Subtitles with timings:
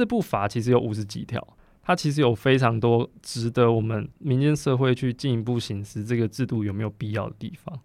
[0.00, 1.46] 这部法其实有五十几条，
[1.82, 7.78] 它其实有非常多值得我们民间社会去进一步行使这个制度有没有必要的地方。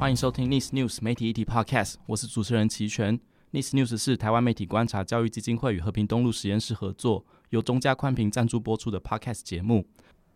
[0.00, 3.20] 欢迎收听 Nice News 媒体议题 Podcast，我是主持人齐全。
[3.52, 9.86] Nice News 是台湾媒体观察教育基金会与和平东路实验室合作，由中嘉宽频赞助播出的 Podcast 节目。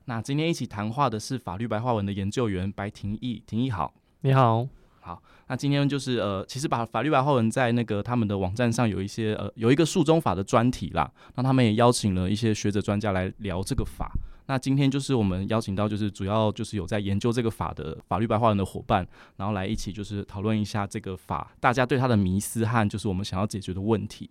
[0.07, 4.69] 那今天一起谈话的是法律白话文的研究员白庭义，庭义好，你好，
[5.01, 5.23] 好。
[5.49, 14.13] 那今天就是呃，其实把法律白话文在那个他们的网站上有一些呃，有一个诉中法的专题啦，那他们也邀请了一些学者专家来聊这个法。
[14.47, 24.29] 那今天就是我们邀请到就是主要就是有在研究这个法的法律白话文的伙伴，然后来一起就是讨论一下这个法，大家对它的迷思和就是我们想要解决的问题。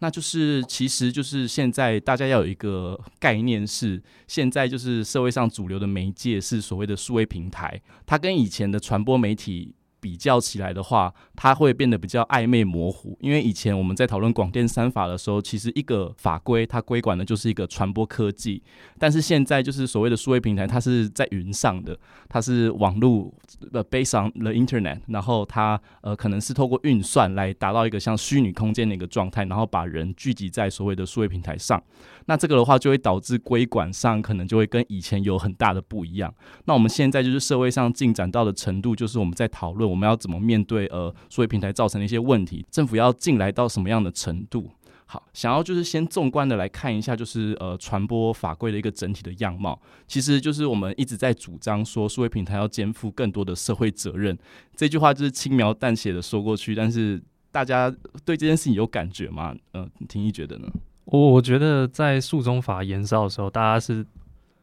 [0.00, 9.74] 那就是，其实就是现在大家要有一个概念是，现在就是社会上主流的媒介是所谓的数位平台，它跟以前的传播媒体。
[10.00, 13.16] 比较起来的话，它会变得比较暧昧模糊。
[13.20, 18.62] 因为以前我们在讨论广电三法的时候，其实一个法规它规管的就是一个传播科技，
[18.98, 23.34] 但是现在就是所谓的数位平台，它是在云上的，它是网络
[23.72, 31.82] 呃 based on the internet，然后它呃可能是透过运算来达到一个像虚拟空间的一个状态，然后把人聚集在所谓的数位平台上。
[32.26, 36.32] 那这个的话就会导致规管上可能就会跟以前有很大的不一样。
[36.66, 39.87] 那我们现在就是社会上进展到的程度，就是我们在讨论。
[39.88, 42.64] 我们要怎么面对呃，数位平台造成的一些问题？
[42.70, 44.70] 政府要进来到什么样的程度？
[45.10, 49.80] 好，想要就是先纵观的来看一下，就是呃，传播法规的一个整体的样貌。
[50.06, 54.36] 其实就是我们一直在主张说，数位平台要肩负更多的社会责任。
[54.76, 57.18] 这句话就是轻描淡写的说过去，但是
[57.50, 57.90] 大家
[58.26, 59.56] 对这件事情有感觉吗？
[59.72, 60.68] 嗯、呃，庭毅觉得呢？
[61.06, 64.04] 我我觉得在诉讼法延烧的时候，大家是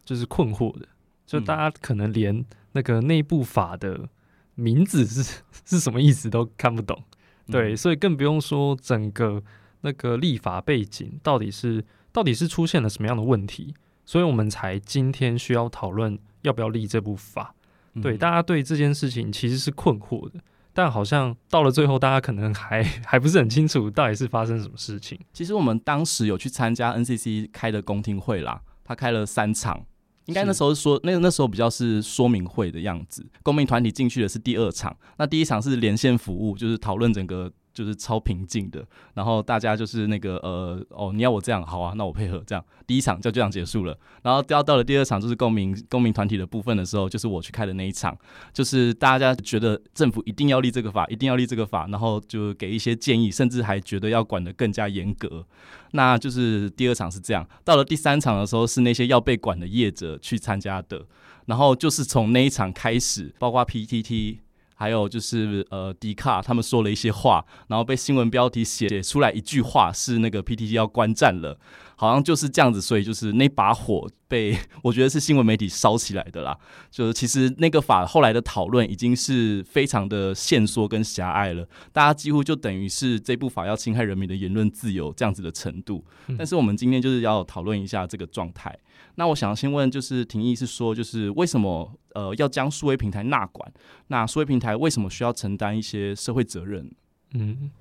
[0.04, 0.88] 就是困惑的，
[1.26, 4.08] 就大家可能连那个内部法的。
[4.56, 7.04] 名字是 是什么意思都看不懂，
[7.52, 9.44] 对，嗯、所以更不用说整个
[9.82, 13.74] 那个立法背景到底是到底是出现了什么样的问题，
[14.06, 17.54] 所以我们才今天需要讨论要不要立这部法。
[18.02, 20.40] 对，嗯、大家对这件事情其实是困惑的，
[20.74, 25.20] 但好像到了最后，大家可能还 还不是很清楚到底是发生什么事情。
[25.34, 29.86] 其实我们当时有去参加 NCC 开的公听会啦，他开了三场。
[30.26, 37.52] 应该那时候是说，那那时候比较是说明会的样子，公民团体进去的是第二场，那第一场是连线服务，就是讨论整个。
[37.76, 42.66] 就是超平静的，然后大家就是那个呃哦，你要我这样好啊，那我配合这样。
[42.88, 48.18] 第一场就这样结束了，然后到到了第二场就是公民公民团体的部分的时候，就是我去开的那一场，
[48.54, 55.46] 就是大家觉得政府一定要立这个法，一定要立这个法，然后就给一些建议，甚至还觉得要管得更加严格。
[55.92, 61.06] 那就是第二场是这样，到了第三场的时候是那些要被管的业者去参加的，
[61.48, 64.45] 然后就是从那一场开始，包括 PTT。
[64.76, 71.58] 还有就是呃，迪卡他们说了一些话，然后被新闻标题写出来一句话是那个 PTT 要关站了，
[71.96, 76.58] 好像就是这样子，所以就是那把火被我觉得是新闻媒体烧起来的啦。
[76.92, 86.04] 就是其实那个法后来的讨论已经是非常的限缩跟狭隘了，大家几乎就等于是这部法要侵害人民的言论自由这样子的程度。
[86.38, 88.78] 但是我们今天就是要讨论一下这个状态。
[89.16, 93.72] 那我想先问，就是庭议是说，就是为什么呃要将数位平台纳管？
[94.08, 96.92] 那数位平台为什么需要承担一些社会责任？
[97.34, 97.72] 嗯，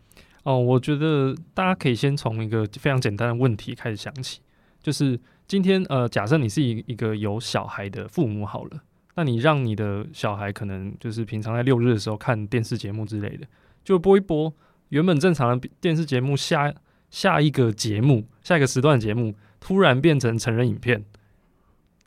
[0.44, 4.41] 哦，我觉得大家可以先从一个非常简单的问题开始想起，
[4.81, 8.83] 就是今天呃，假设你是一一个有小孩的父母好了，
[9.17, 13.47] 那你让你的小孩可能就是平常在六日的时候看电视节目之类的，
[13.84, 14.53] 就播一播
[14.91, 16.73] 原本正常的电视节目，下
[17.11, 21.05] 下一个节目，下一个时段节目突然变成成人影片。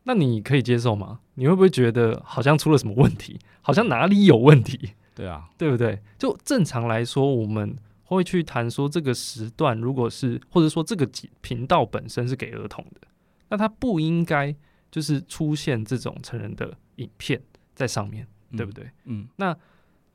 [0.08, 1.20] 那你可以接受吗？
[1.34, 3.38] 你会不会觉得好像出了什么问题？
[3.60, 4.94] 好像哪里有问题？
[5.14, 6.00] 对啊，对不对？
[6.18, 11.06] 就正常来说，我们会去谈说这个时段，如果是或者说这个
[11.42, 13.06] 频道本身是给儿童的，
[13.50, 14.56] 那它不应该
[14.90, 17.38] 就是出现这种成人的影片
[17.74, 18.90] 在上面，嗯、对不对？
[19.04, 19.28] 嗯。
[19.36, 19.54] 那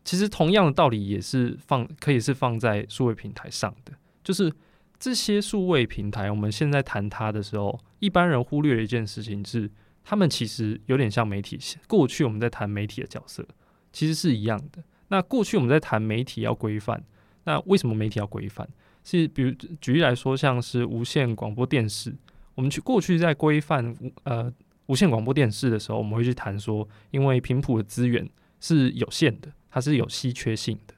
[0.04, 3.94] 其实同样的道理也是放，可以是放在数位平台上的，
[4.24, 4.51] 就是。
[5.00, 9.69] 这些数位平台，我们现在谈它的时候，一般人忽略了一件事情是，
[10.04, 11.60] 他们其实有点像媒体。
[11.88, 13.46] 过去我们在谈媒体的角色，
[13.92, 14.84] 其实是一样的。
[15.08, 17.04] 那过去我们在谈媒体要规范，
[17.44, 18.68] 那为什么媒体要规范？
[19.04, 22.16] 是比如举例来说，像是无线广播电视，
[22.56, 24.52] 我们去过去在规范呃
[24.88, 28.28] 无线广播电视的时候，我们会去谈说，因为频谱的资源
[28.60, 30.94] 是有限的，它是有稀缺性的。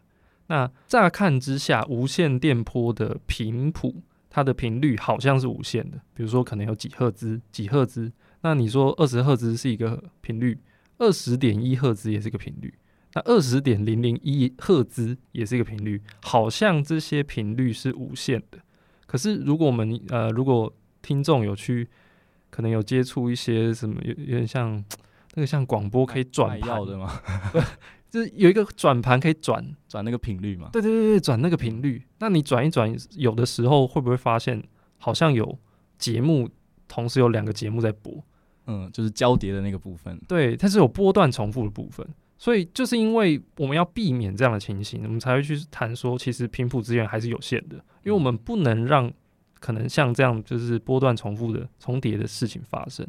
[0.47, 8.11] 那乍看之下，无线电波的频谱，它的频率好像是无限的，比如说可能有几赫兹、几赫兹。
[8.45, 10.55] 那你说二十赫兹是一个频率，
[10.99, 12.71] 二十点一赫兹也是一个频率，
[13.15, 18.59] 那二十点零零一赫兹也是一个频率，好像这些频率是无限的。
[19.07, 20.71] 可是如果我们呃，如果
[21.01, 21.89] 听众有去，
[22.51, 24.85] 可能有接触一些什么，有有点像
[25.33, 27.19] 那个像广播可以转盘的吗？
[28.11, 30.69] 就是有一个转盘可以转转那个频率嘛？
[30.71, 32.03] 对对对对，转那个频率。
[32.19, 34.63] 那你转一转，有的时候会不会发现
[34.99, 35.57] 好像有
[35.97, 36.47] 节目
[36.87, 38.23] 同时有两个节目在播？
[38.67, 40.19] 嗯，就是交叠的那个部分。
[40.27, 42.07] 对，它是有波段重复的部分。
[42.37, 49.11] 所以就是因为我们要避免这样的情形，我们才会去谈说，其实频谱资源还是有限的，因为我们不能让
[49.61, 53.07] 可能像这样就是波段重复的重叠的事情发生。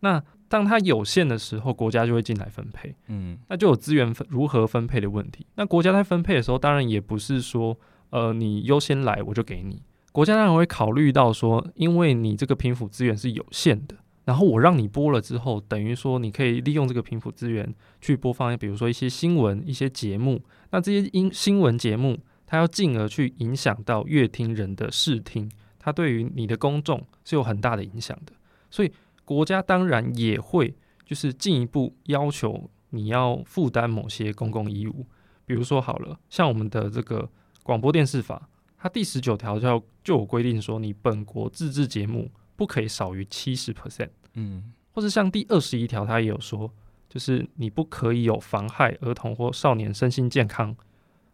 [0.00, 5.46] 那当它有限的时候，国家就会进来分配，嗯，那就有资源分如何分配的问题。
[5.54, 7.76] 那国家在分配的时候，当然也不是说，
[8.10, 9.82] 呃，你优先来我就给你。
[10.12, 13.96] 国家当然会考虑到说，因为你这个频谱资源是有限的，
[14.28, 20.44] 然后我让你播了之后，等于说你可以利用这个频谱资源去播放，比如说一些新闻、一些节目。
[20.70, 28.32] 那这些音新闻节目，它要进而去影响到乐听人的视听，它对于你的公众是有很大的影响的，
[28.70, 28.92] 所以。
[29.24, 30.74] 国家当然也会，
[31.04, 35.04] 就是进一步要求你要负担某些公共义务，
[35.44, 37.28] 比如说好了，像我们的这个
[37.62, 38.48] 广播电视法，
[38.78, 46.70] 它第十九条就要就有规定说，你本国自制节目不可以少于七十 percent，嗯，或者像第二十一条，它也有说，
[47.08, 50.76] 就是你不可以有妨害儿童或少年身心健康、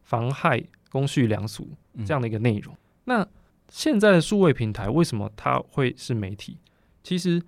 [0.02, 1.68] 妨害公序良俗
[2.06, 2.74] 这样的一个内容。
[2.74, 2.78] 嗯。
[3.04, 3.28] 那
[3.68, 6.58] 现在的数位平台为什么它会是媒体？
[7.02, 7.42] 其实。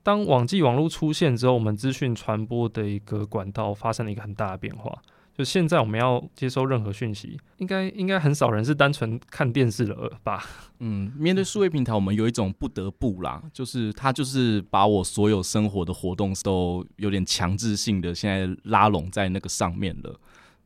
[0.00, 5.02] 当网际网络出现之后，我们资讯传播的一个管道发生了一个很大的变化。
[5.38, 10.44] 就现在我们要接收任何讯息，应该应该很少人是单纯看电视了吧？
[10.80, 20.18] 嗯，面对数位平台，我们有一种不得不啦，就是它就是把我所有生活的活动都有点强制性的现在拉拢在那个上面了，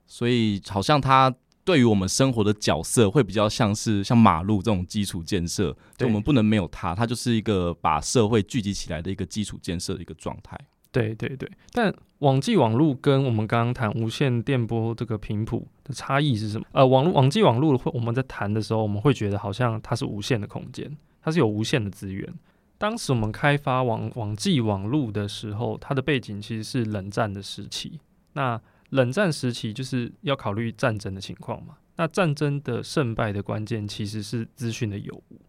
[0.07, 1.35] 所以好像它。
[1.65, 10.59] 对于我们生活的角色，会比较像是像马路这种基础建设，就我们不能没有它，它就是一个把社会聚集起来的一个基础建设的一个状态。
[10.93, 16.67] 对对对，但网际网路跟我们刚刚谈无线电波这个频谱的差异是什么？
[16.73, 22.33] 呃，网络网际网路会我们在谈的时候，我们会觉得好像它是无限的空间，它是有无限的资源。
[22.77, 27.99] 当时我们开发网网际网路的时候，它的背景其实是冷战的时期。
[28.35, 28.61] 那
[28.91, 35.41] 冷战时期就是要考虑战争的情况嘛，那战争的胜败的关键其实是资讯的有无。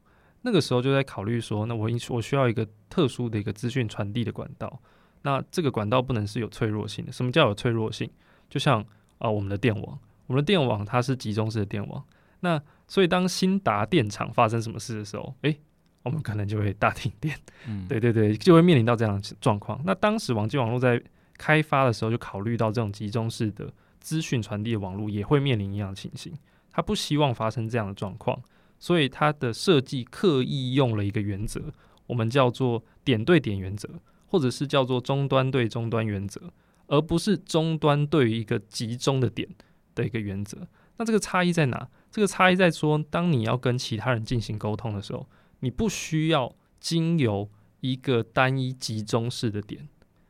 [0.44, 4.80] 那个时候就在考虑说，那我我需要一个特殊的一个资讯传递的管道，
[5.24, 7.12] 那这个管道不能是有脆弱性的。
[7.12, 8.10] 什么叫有脆弱性？
[8.50, 8.86] 就像啊、
[9.28, 12.04] 呃，我们的电网，我们的电网它是集中式的电网，
[12.42, 15.58] 那所以当新达电厂发生什么事的时候，诶，
[16.04, 17.36] 我们可能就会大停电。
[17.68, 19.82] 嗯，对对对，就会面临到这样的状况。
[19.84, 21.02] 那当时网际网络在
[21.38, 26.32] 开发的时候就考虑到这种集中式的资讯传递的网络也会面临一样的情形，
[26.70, 28.40] 他不希望发生这样的状况，
[28.78, 31.62] 所以它的设计刻意用了一个原则，
[32.06, 33.90] 我们叫做点对点原则，
[34.34, 36.52] 或者是叫做终端对终端原则，
[36.88, 39.48] 而不是终端对于一个集中的点
[39.94, 40.68] 的一个原则。
[40.98, 41.88] 那这个差异在哪？
[42.10, 45.28] 这个差异在说，当你要跟其他人进行沟通的时候，
[45.60, 47.48] 你不需要经由
[47.82, 49.88] 一个单一集中式的点。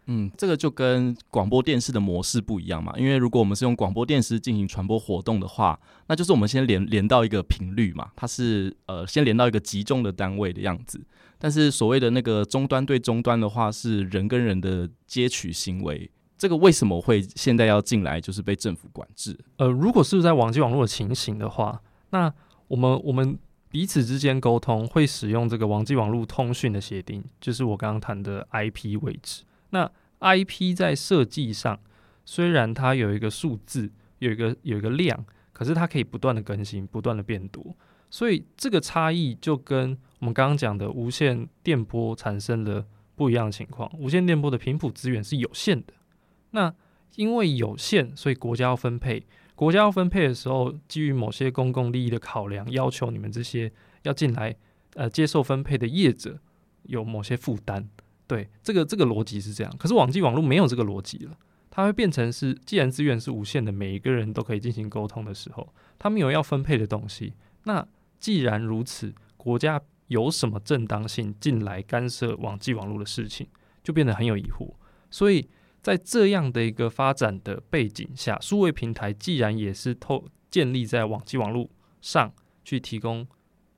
[0.07, 11.01] 嗯，这个就跟广播电视的模式不一样嘛，因为如果我们是用广播电视进行传播活动的话，那就是我们先连连到一个频率嘛，它是呃先连到一个集中的单位的样子。
[11.43, 19.37] 但是所谓的那个终端对终端的话，是人跟人的接取行为，这个为什么会现在要进来，就是被政府管制？
[19.57, 21.81] 呃，如果是在网际网络的情形的话，
[22.11, 22.33] 那
[22.69, 29.43] 我们我们彼此之间沟通会使用这个网际网络通讯的协定，就是我刚刚谈的 IP 位置。
[29.71, 31.77] 那 IP 在设计上，
[32.23, 37.75] 虽然它有一个数字，有一个有一个量，可是它可以不断的更新，不断的变多，
[38.09, 43.91] 所以这个差异就跟我们刚刚讲的无线电波产生了不一样的情况。
[43.99, 45.93] 无线电波的频谱资源是有限的，
[46.51, 46.73] 那
[47.15, 49.25] 因为有限，所以国家要分配。
[49.53, 53.69] 国家要分配的时候，基于某些公共利益的考量，要求你们这些
[54.03, 54.55] 要进来
[54.93, 56.39] 呃接受分配的业者
[56.83, 57.89] 有某些负担。
[58.25, 61.37] 对，这个这个逻辑是这样，可是网际网络没有这个逻辑了，
[61.69, 65.67] 它会变成是，既然资源是无限的，每一个人都可以进行沟通的时候，
[65.99, 67.33] 他们有要分配的东西。
[67.65, 67.85] 那
[68.21, 69.81] 既然如此，国家
[70.13, 73.47] 有什么正当性进来干涉网际网络的事情，
[73.83, 74.73] 就变得很有疑惑。
[75.09, 75.49] 所以
[75.81, 81.69] 在这样的一个发展的背景下，数位平台既然也是透建立在网际网络
[82.01, 82.31] 上
[82.63, 83.27] 去提供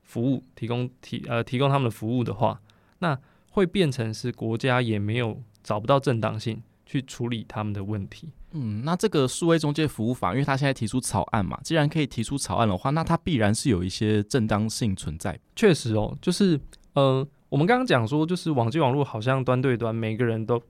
[0.02, 2.60] 服务、提供提呃提供他们的服务的话，
[2.98, 3.18] 那。
[3.56, 8.30] 会变成是国家也没有找不到正当性去处理他们的问题。
[8.52, 15.38] 嗯，那这个数位中介服务法，因为他现在提出草案嘛，既然可以提出草案的话，那它必然是有一些正当性存在。
[15.54, 16.58] 确实哦，就是
[16.94, 20.62] 呃，我们刚刚讲说，就是网际网络好像端对端，每个人都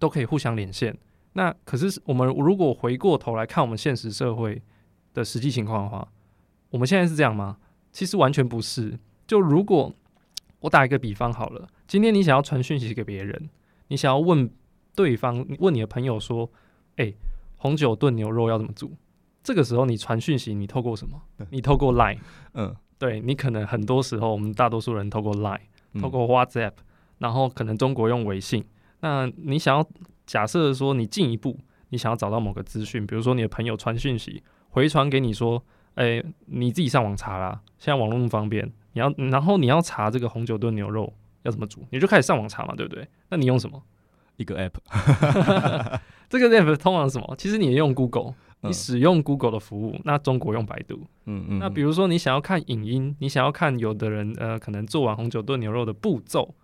[0.00, 0.96] 都可以互相连线。
[1.34, 4.60] 那可是我们如果回过头来看我们现实社会
[5.14, 6.08] 的实际情况的话，
[6.70, 7.58] 我们现在是这样吗？
[7.92, 8.98] 其实完全不是。
[9.26, 9.94] 就如果
[10.60, 13.48] 我打一个比方好了，今天你想要传讯息给别人，
[13.88, 14.50] 你想要问
[14.98, 16.50] 对方，问你的朋友说
[16.98, 17.16] ：“哎、欸，
[17.56, 18.92] 红酒炖牛肉要怎么煮？”
[19.44, 21.22] 这个时候你传讯息，你透过什么？
[21.50, 22.18] 你透过 Line。
[22.54, 25.60] 嗯，对，你可能很多时候，我们大多数人透过 Line，
[26.00, 26.72] 透过 WhatsApp，
[27.18, 28.64] 然后可能中国用微信。
[29.02, 29.88] 那你想要
[30.26, 31.56] 假设说你进一步，
[31.90, 35.62] 你想要找到某个资讯，比如说你的朋友传讯息回传给你说。
[35.94, 37.60] 哎、欸，你自己上网查啦。
[37.76, 41.12] 现在网络那么方便，你要然后你要查这个红酒炖牛肉
[41.42, 43.04] 要怎么煮，你就开始上网查嘛，对不对？
[43.30, 43.82] 那你用什么？
[44.38, 44.72] 一个 app。
[46.30, 47.34] 这个 app 通常是什么？
[47.36, 49.92] 其实你也用 Google，你使用 Google 的服务。
[49.96, 51.06] 嗯、那中国用百度。
[51.26, 51.58] 嗯嗯。
[51.58, 56.54] 那比如说你想要看影音，你想要看有的人呃可能做完红酒炖牛肉的步骤。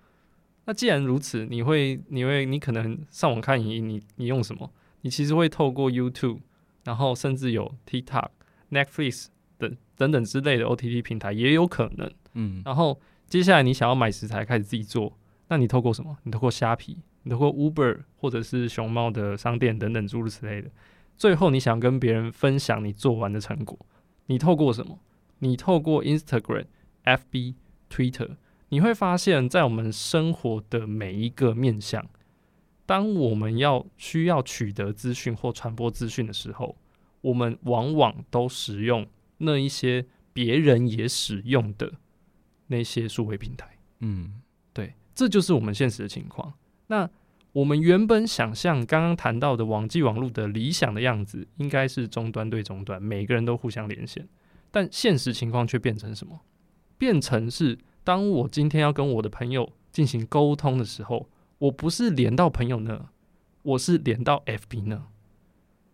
[0.64, 4.70] 那既然如此，你会你会你可能上网看影音，你你用什么？
[5.02, 6.38] 你其实会透过 YouTube，
[6.84, 8.28] 然后甚至有 TikTok。
[8.70, 9.26] Netflix
[9.58, 15.16] 等等等之类的 OTT 平台也有可能，嗯，然后接下来你想要买食材开始自己做，
[15.48, 16.16] 那你透过什么？
[16.24, 20.70] 你透过虾皮，你透过 Uber 或者是熊猫的商店等等诸如此类的。
[21.16, 23.78] 最后你想跟别人分享你做完的成果，
[24.26, 24.98] 你透过什么？
[25.38, 26.66] 你透过 Instagram、
[27.04, 27.54] FB、
[27.90, 28.36] Twitter，
[28.68, 32.04] 你会发现在我们生活的每一个面向，
[32.86, 36.76] 当我们要需要取得资讯或传播资讯的时候。
[37.24, 39.06] 我们往往都使用
[39.38, 40.04] 那一些
[40.34, 41.90] 别人也使用的
[42.66, 44.42] 那些数位平台，嗯，
[44.74, 46.52] 对，这就是我们现实的情况。
[46.88, 47.08] 那
[47.52, 54.28] 我们原本想象刚刚谈到的网际网络的理想的样子，应该是终端对终端，每个人都互相连线。
[54.70, 56.40] 但现实情况却变成什么？
[56.98, 63.08] 变成是当我今天要跟我的朋友进行沟通的时候，我不是连到朋友那，
[63.62, 65.06] 我是连到 FB 呢。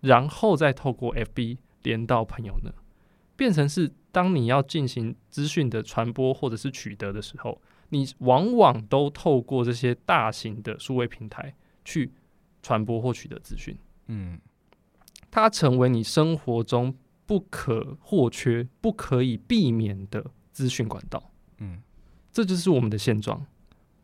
[0.01, 2.73] 然后再透过 FB 连到朋友呢，
[3.37, 11.55] 变成是当你要进行资讯的传播或者是取得的时候，你往往都透过这些大型的数位平台
[11.85, 12.13] 去
[12.63, 13.77] 传播获取的资讯。
[14.07, 14.41] 嗯，
[15.31, 21.31] 它成为你生活中不可或缺、不可以避免的资讯管道。
[21.59, 21.81] 嗯，
[22.33, 23.47] 这就是我们的现状。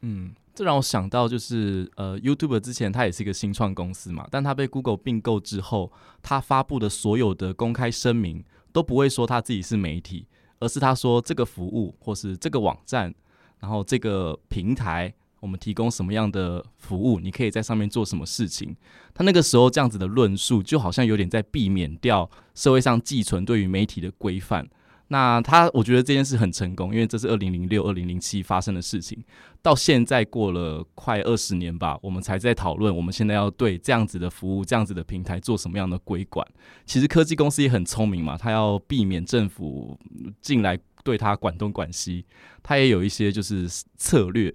[0.03, 0.35] 嗯。
[0.57, 10.27] 这让我想到，就是呃，YouTube 之前它也是一个新创公司嘛，但它被 Google 并购之后，它发布的所有的公开声明都不会说它自己是媒体，
[10.59, 13.15] 而是他说这个服务或是这个网站，
[13.61, 18.75] 然后这个平台我们提供什么样的服务，你可以在上面做什么事情。
[19.15, 24.69] 他那个时候这样子的论述，就好像有点在避免掉社会上寄存对于媒体的规范。
[25.09, 29.23] 那他，我觉得这件事很成功，因为这是二零零六、二零零七发生的事情，
[29.63, 36.45] 到现在过了快二十年吧，我们才在讨论我们现在要对这样子的服务、这样子的平台做什么样的规管。
[36.85, 39.97] 其实科技公司也很聪明嘛，他要避免政府
[40.43, 42.25] 进来对他管东管西，
[42.63, 44.53] 他也有一些就是策略。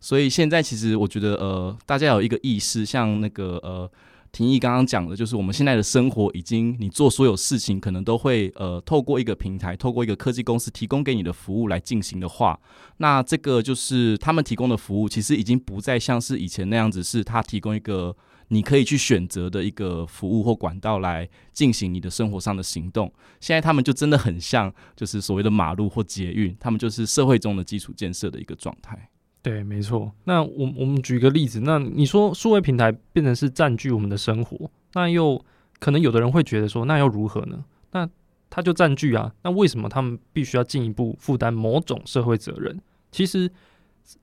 [0.00, 3.90] 所以现在其实我觉得，呃，大家有一个意识，像那个呃。
[4.32, 12.58] 廷义刚刚讲的，就是我们现在的生活已经，你做所有事情可能都会呃，透过一个平台，透过一个科技公司提供给你的服务来进行的话，
[12.98, 18.16] 那这个就是他们提供的服务，其实已经不再像是以前那样子，是他提供一个
[18.48, 23.12] 你可以去选择的一个服务或管道来进行你的生活上的行动。
[23.40, 29.09] 现在他们就真的很像，就是所谓的马路或捷运，他们就是社会中的基础建设的一个状态。
[29.42, 30.12] 对，没错。
[30.24, 35.42] 那我我们举个例子，那你说数位平台变成是占据我们的生活，那又
[35.78, 37.64] 可能有的人会觉得说，那又如何呢？
[37.92, 38.06] 那
[38.50, 42.78] 他就占据啊，那为什么他们必须要进一步负担某种社会责任？
[43.10, 43.50] 其实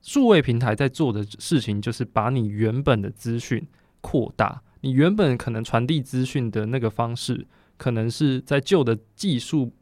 [0.02, 3.66] 数位平台在做的事情，就是把你原本的资讯
[4.00, 7.44] 扩大，你原本可能传递资讯的那个方式，
[7.76, 9.72] 可能是在旧的技术，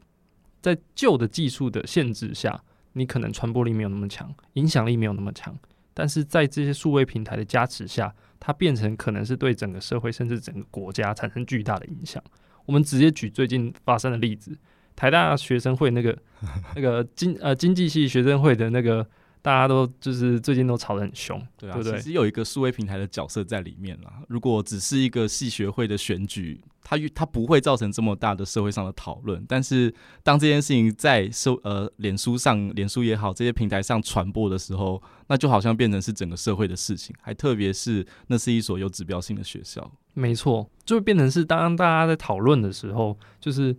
[0.61, 2.63] 在旧的技术的限制下。
[2.97, 5.55] 你可能传播力没有那么强，影响力没有那么强，
[5.93, 12.21] 但是在这些数位平台的加持下，它变成可能是对整个社会甚至整个国家产生巨大的影响。
[12.65, 14.57] 我们直接举最近发生的例子，
[14.95, 16.17] 台大学生会那个
[16.75, 19.07] 那个经呃经济系学生会的那个，
[19.41, 21.97] 大家都就是最近都吵得很凶，对啊，对对？
[21.97, 24.21] 其实有一个数位平台的角色在里面啦。
[24.27, 26.59] 如果只是一个系学会的选举，
[26.89, 29.43] 它它不会造成这么大的社会上的讨论。
[29.45, 39.91] 但是当这件事情在社呃脸书上、脸书也好这些平台上传播的时候，那就好像变成是整个社会的事情，还特别是那是一所有指标性的学校。
[40.13, 43.75] 没错，就会变成是当大家在讨论的时候，就是。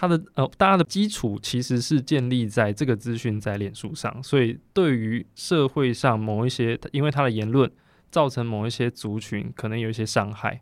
[0.00, 7.68] 它的呃，大家的基础其实是建立在这个资讯在脸书上，所以对于社会上某一些，因为他的言论
[8.08, 10.60] 造成某一些族群可能有一些伤害，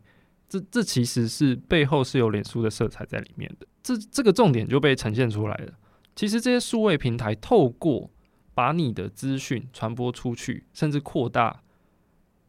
[0.49, 5.73] 这这其实是背后是有脸书的色彩在里面的，这这个重点就被呈现出来了。
[6.15, 8.11] 其实这些数位平台透过
[8.55, 11.63] 把你的资讯传播出去，甚至扩大，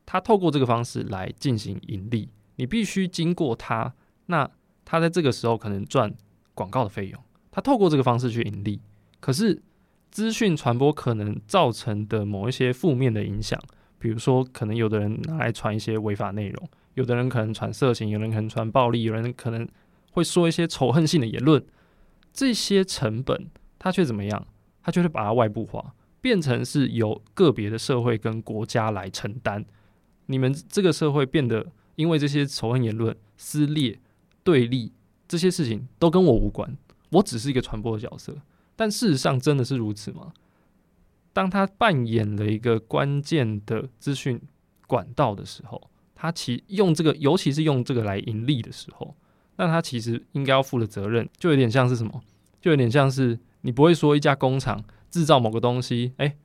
[0.06, 3.94] 它透过这个方式来进行盈利，你必须经过它，
[4.28, 4.50] 那
[4.86, 6.14] 它在这个时候可能赚。
[6.58, 8.82] 广告的费用，它透过这个方式去盈利，
[9.20, 9.62] 可是
[10.10, 13.62] 资讯传播可能造成的某一些负面的影响，
[14.00, 19.68] 比如说可能有的人拿来传一些违法内容，有的人可能传色情，有人可能传暴力，有人可能
[20.12, 21.64] 会说一些仇恨性的言论，
[22.34, 24.48] 这些成本他却怎么样？
[24.82, 29.64] 他却会把它外部化，变成是由个别的社会跟国家来承担。
[30.26, 34.00] 你们这个社会变得因为这些仇恨言论撕裂
[34.44, 34.92] 对立。
[35.28, 36.76] 这些事情都跟我无关，
[37.12, 38.36] 我只是一个传播的角色。
[38.76, 40.34] 但事实上真的是如此吗？
[41.34, 44.42] 当他扮演了一个关键的资讯
[44.88, 49.16] 管道的时候，他其用这个，尤其是用这个来盈利的时候，
[49.58, 52.22] 那他其实应该要负的责任，就有点像是什么？
[52.60, 56.36] 就有点像是你不会说一家工厂制造某个东西，哎，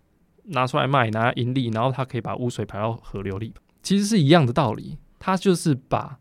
[0.44, 4.98] 拿出来卖，拿来盈利，然后他可以把污水排到河流里，其实是一样的道理。
[5.18, 6.18] 他就是把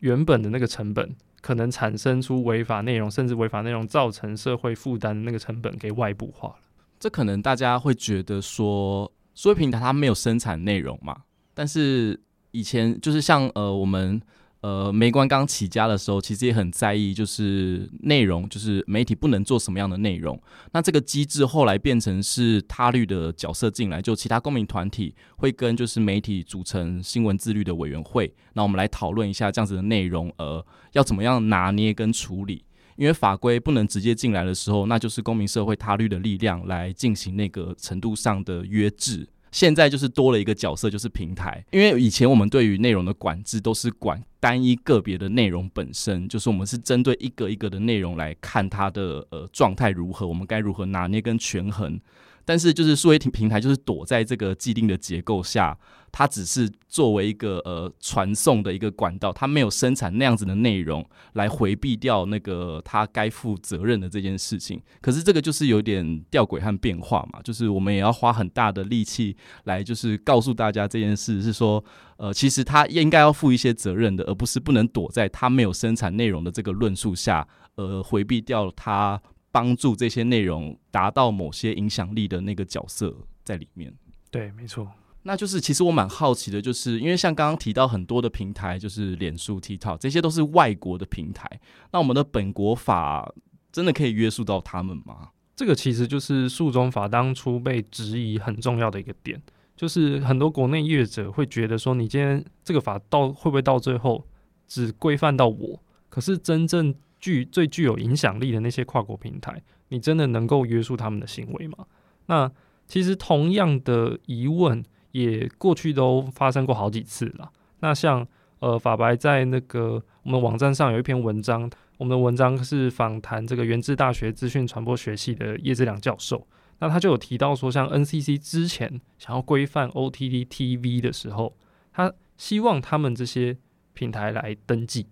[0.00, 1.16] 原本的那个成本。
[1.42, 6.58] 可能产生出违法内容，甚至违法内容造成社会负担的那个成本给外部化了。
[7.00, 11.24] 这可能大家会觉得说，数位平台它没有生产内容嘛？
[11.52, 12.20] 但是
[12.52, 14.22] 以前就是像呃我们。
[14.62, 20.40] 呃，媒观刚起家的时候，其实也很在意，就是内容，就是媒体不能做什么样的内容。
[20.72, 28.32] 那这个机制后来变成是他律的角色进来，就其他公民团体会跟就是媒体组成新闻自律的委员会。
[28.52, 32.64] 那我们来讨论一下这样子的内容，呃，要怎么样拿捏跟处理？
[32.94, 39.28] 因为法规不能直接进来的时候，那就是公民社会他律的力量来进行那个程度上的约制。
[39.52, 41.64] 现在就是多了一个角色，就是平台。
[41.70, 52.00] 因为以前我们对于内容的管制都是管单一个别的内容本身，就是我们是针对一个一个的内容来看它的呃状态如何，我们该如何拿捏跟权衡。
[52.44, 55.76] 但是就是数位平台就是躲在这个既定的结构下。
[56.14, 61.02] 它只是作为一个呃传送的一个管道，它没有生产那样子的内容
[61.32, 64.78] 来回避掉那个它该负责任的这件事情。
[65.00, 71.82] 可是这个就是有点吊诡和变化嘛，就是我们也要花很大的力气来就是告诉大家这件事是说，
[72.18, 79.18] 呃，其实它应该要负一些责任的，而不是不能躲在它没有生产内容的这个论述下，呃，回避掉它
[79.52, 83.94] 帮助这些内容达到某些影响力的那个角色在里面。
[84.30, 84.90] 对，没错。
[85.24, 91.48] 那就是，其实我蛮好奇的，就是因为像刚刚提到很多的平台，就是脸书、TikTok 这些都是外国的平台。
[91.92, 93.32] 那我们的本国法
[93.70, 95.28] 真的可以约束到他们吗？
[95.54, 99.40] 这个其实就是诉讼法当初被质疑很重要的一个点，
[99.76, 104.26] 就是很多国内业者会觉得说，你今天这个法到会不会到最后
[104.66, 105.80] 只规范到我？
[106.08, 111.86] 可是真正具最具有影响力的那些跨国平台，你真的能够约束他们的行为吗？
[112.26, 112.52] 那
[112.86, 114.84] 其实同样的疑问。
[115.12, 117.52] 也过去都发生过好几次了。
[117.80, 118.26] 那像
[118.60, 126.46] 呃法白在那个我们网站上有一篇文章，我们的文章是访谈这个元智大学资讯传播学系的叶志良教授。
[126.78, 131.54] 那他就有提到说，像 NCC 之前想要规范 OTT TV 的时候，
[131.92, 133.58] 他希望他们这些
[133.92, 135.08] 平台来登记，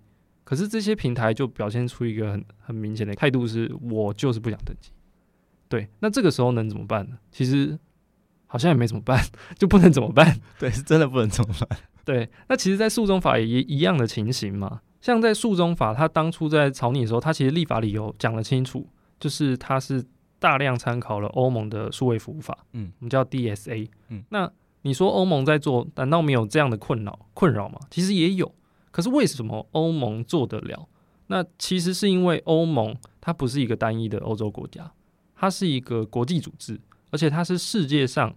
[0.51, 4.91] 可是这些平台就表现出一个很很明显的态度，是我就是不想登记。
[5.69, 7.17] 对，那这个时候能怎么办呢？
[7.31, 7.79] 其实。
[8.53, 9.25] 好像也没怎么办，
[9.57, 10.41] 就不能怎么办？
[10.59, 11.79] 对，是真的不能怎么办？
[12.05, 14.81] 对，那其实，在诉讼法也一样的情形嘛。
[15.01, 18.85] 像在诉讼法，他当初在草拟的时候，他其实立法理由讲得清楚，
[19.21, 20.05] 就是他是
[20.41, 24.51] 大量参考了欧盟的数位服务法，嗯，我们叫 DSA，嗯，那
[24.83, 27.79] 你说欧盟在做，难道没有这样的困扰困扰吗？
[27.89, 28.53] 其实也有，
[28.91, 30.89] 可是为什么欧盟做得了？
[31.27, 34.93] 那其实是因为欧盟它不是一个单一的欧洲国家，
[35.37, 36.81] 它是一个国际组织。
[37.13, 38.33] 而且它是世界上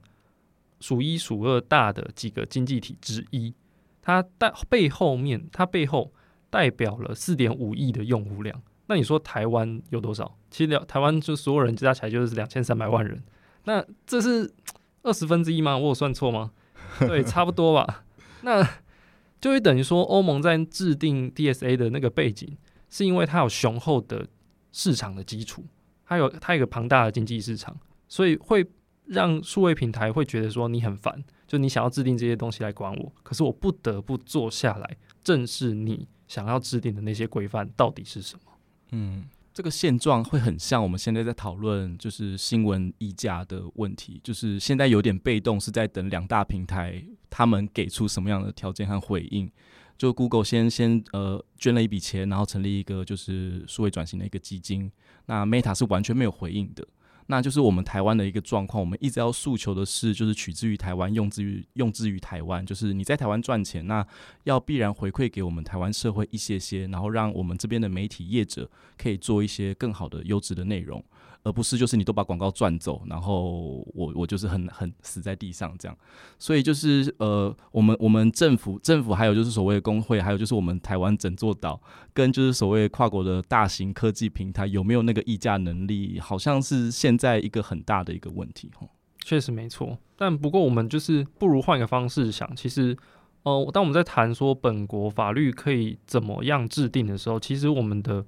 [0.79, 3.53] 数一数二大的几个经济体之一，
[4.01, 6.11] 它代背后面，它背后
[6.49, 8.59] 代表了四点五亿的用户量。
[8.87, 10.35] 那你说台湾有多少？
[10.49, 13.23] 其实台湾就所有人加起来就是两千三百万人。
[13.65, 14.51] 那这是
[15.03, 15.77] 二十分之一吗？
[15.77, 16.51] 我有算错吗？
[16.99, 18.03] 对，差不多吧。
[18.41, 18.67] 那
[19.43, 22.57] 就会等于说欧盟在制定 DSA 的那个背景，
[22.89, 24.25] 是因为它有雄厚的
[24.71, 25.65] 市场的基础，
[26.05, 27.77] 它有它有一个庞大的经济市场，
[28.07, 28.65] 所以会
[29.03, 38.51] 让数位平台会觉得说你很烦，就你想要制定这些东西来管我，可是我不得不坐下来正视你想要制定的那些规范到底是什么。
[38.91, 39.25] 嗯。
[39.53, 49.49] 这个现状会很像我们现在在讨论，就是新闻议价的问题，就是现在有点被动，是在等两大平台他们给出什么样的条件和回应。
[49.95, 54.91] 就 Google 先先呃捐了一笔钱，然后成立一个就是数位转型的一个基金，
[55.27, 56.85] 那 Meta 是完全没有回应的。
[57.27, 64.05] 那就是我们台湾的一个状况，我们一直要诉求的是，就是取之于台湾，用之于用之于台湾，就是你在台湾赚钱，那
[64.43, 71.03] 要必然回馈给我们台湾社会一些些，然后让我们这边的媒体业者可以做一些更好的优质的内容。
[71.43, 75.97] 而不是就是你都把广告赚走，然后我我就是很很死在地上这样，
[76.39, 81.81] 所以就是呃，我们我们政府政府还有就是所谓的工会，还有就是我们台湾整座岛，
[82.13, 88.87] 跟就是所谓跨国的大型科技平台有没有那个议价能力，好像是现在一个很大的一个问题哈。
[89.25, 92.97] 确实没错，但不过我们就是不如换个方式想，其实
[93.43, 98.25] 呃，当我们在谈说本国法律可以怎么样制定的时候，其实我们的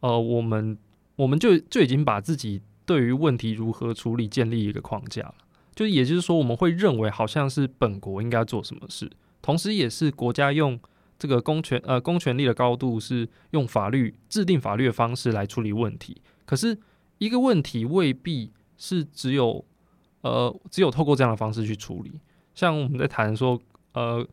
[0.00, 0.78] 呃我们。
[1.16, 5.34] 我们就就已经把自己对于问题如何处理建立一个框架了，
[5.74, 10.78] 就也就是说，我们会认为好像是本国应该做什么事，同时也是国家用
[11.18, 16.20] 这个公权呃公权力的高度是用法律制定法律的方式来处理问题。
[16.44, 16.76] 可是
[17.18, 19.64] 一个问题未必是只有
[20.22, 22.12] 呃只有透过这样的方式去处理。
[22.54, 23.60] 像我们在谈说
[23.92, 24.26] 呃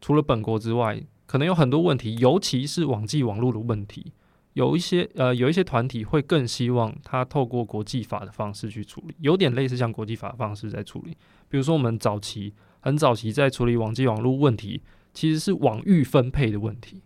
[0.00, 4.12] 除了本国之外，可能有很多问题，尤其是网际网络的问题。
[4.54, 11.16] 有一些呃，有一些团体会更希望他透过国际法的方式去处理，有点类似像国际法的方式在处理。
[11.48, 14.82] 比如说，我们早期很早期在处理网际网络问题，
[15.14, 17.02] 其实是网域分配的问题，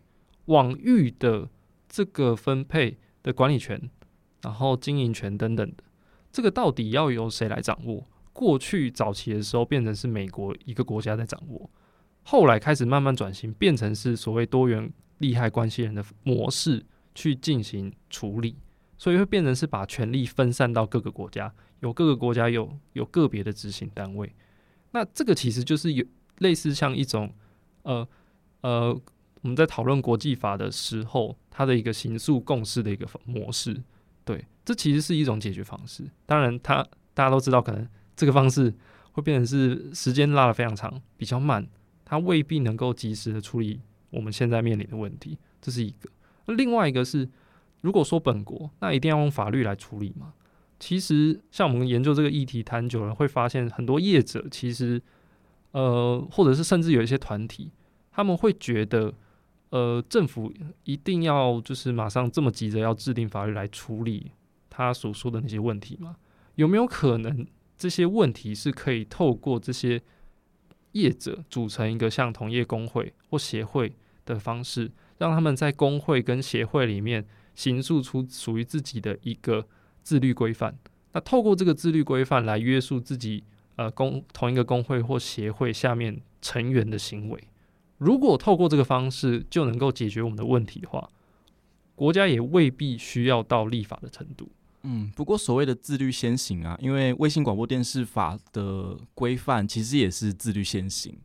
[0.46, 1.48] 网域的
[1.88, 3.80] 这个分配的管理权，
[4.42, 5.84] 然后经营权等等的，
[6.32, 8.08] 这个到底要由谁来掌握？
[8.32, 11.70] 过去早期的时候，变成是美国一个国家在掌握，
[12.24, 16.84] 后来开始慢慢转型，变成是所谓多元利害关系人的模式。
[17.16, 18.54] 去进行处理，
[18.98, 21.50] 所以会变成是把权力分散到各个国家，
[21.80, 24.30] 有各个国家有有个别的执行单位。
[24.92, 26.04] 那这个其实就是有
[26.38, 27.34] 类似像一种
[27.82, 28.06] 呃
[28.60, 29.00] 呃，
[29.40, 33.82] 我们在讨论国际法的时候，它的一个刑诉共识的一个模式。
[34.24, 36.04] 对，这其实是一种解决方式。
[36.26, 38.74] 当然它，它大家都知道，可能这个方式
[39.12, 41.66] 会变成是时间拉得非常长，比较慢，
[42.04, 45.38] 它未必能够及时的处理我们现在面临的问题。
[45.62, 46.10] 这是一个。
[46.46, 47.28] 那另外一个是，
[47.80, 50.34] 如果说本国，那一定要用法律来处理吗？
[50.78, 55.00] 其实，像我们研究这个议题谈久了，会发现很多业者其实，
[55.72, 57.70] 呃，或者是甚至有一些团体，
[58.12, 59.14] 他们会觉得，
[59.70, 60.52] 呃，政府
[60.84, 64.32] 一定要就是马上这么急着要制定法律来处理
[64.68, 66.16] 他所说的那些问题吗？
[66.56, 67.46] 有没有可能
[67.78, 70.02] 这些问题是可以透过这些
[70.92, 74.90] 业者组成一个像同业工会或协会的方式？
[75.18, 77.24] 让他们在工会跟协会里面
[77.54, 79.66] 形塑出属于自己的一个
[80.02, 80.76] 自律规范。
[81.12, 83.42] 那透过这个自律规范来约束自己，
[83.76, 87.42] 呃，工同一个工会或协会下面成员的行为。
[87.98, 91.08] 如果透过这个方式就能够解决我们的问题的话，
[91.94, 94.50] 国家也未必需要到立法的程度。
[94.82, 101.16] 嗯，不过所谓的自律先行啊，因为卫星广播电视法的规范其实也是自律先行。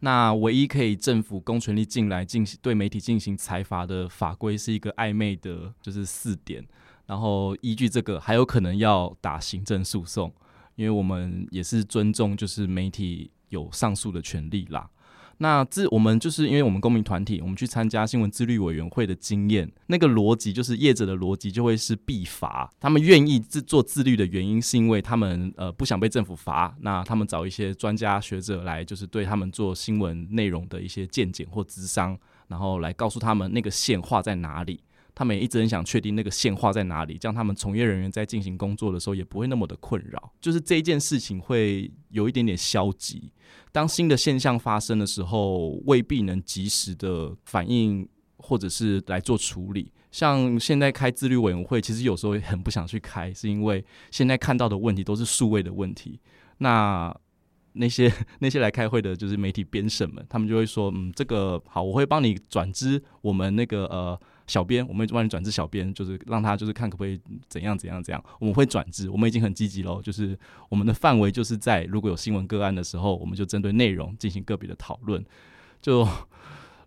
[0.00, 6.64] 那唯一可以政府公权力进来进行对媒体进行裁罚的法规是一个暧昧的，就是四点，
[7.06, 10.32] 然后依据这个还有可能要打行政诉讼，
[10.76, 14.88] 因为我们也是尊重就是媒体有上诉的权利啦。
[15.38, 22.68] 那自我们就是因为我们公民团体，我们去参加新闻自律委员会的经验，那个逻辑就是业者的逻辑就会是必罚。
[22.80, 26.76] 他们愿意自做自律的原因，是因为他们呃不想被政府罚。
[26.80, 34.80] 那他们找一些专家学者来，就是对他们做新闻内容的一些见解或咨商，然后来告诉他们那个线画在哪里。
[35.18, 40.32] 他们也一直很想确定那个线画在哪里，这样他们从业人员在进行工作的时候也不会那么的困扰。
[40.40, 43.32] 就是这一件事情会有一点点消极。
[43.72, 49.90] 当新的现象发生的时候，未必能及时的反应或者是来做处理。
[50.12, 56.20] 像现在开自律委员会，其实有时候也很不想去开，是因为现在看到的问题都是数位的问题。
[56.58, 57.12] 那
[57.72, 64.16] 那些 那些来开会的，就是媒体编审们，他们就会说：“嗯，这个好，我会帮你转知我们那个呃。”
[64.48, 68.24] 小编，我们帮你转至小编，就是让他就是看可不可以怎样怎样怎样。
[68.40, 70.02] 我们会转至，我们已经很积极喽。
[70.02, 70.36] 就是
[70.68, 75.24] 我们的范围就是在如果有新闻个案的时候，我们就针对内容进行个别的讨论。
[75.80, 76.04] 就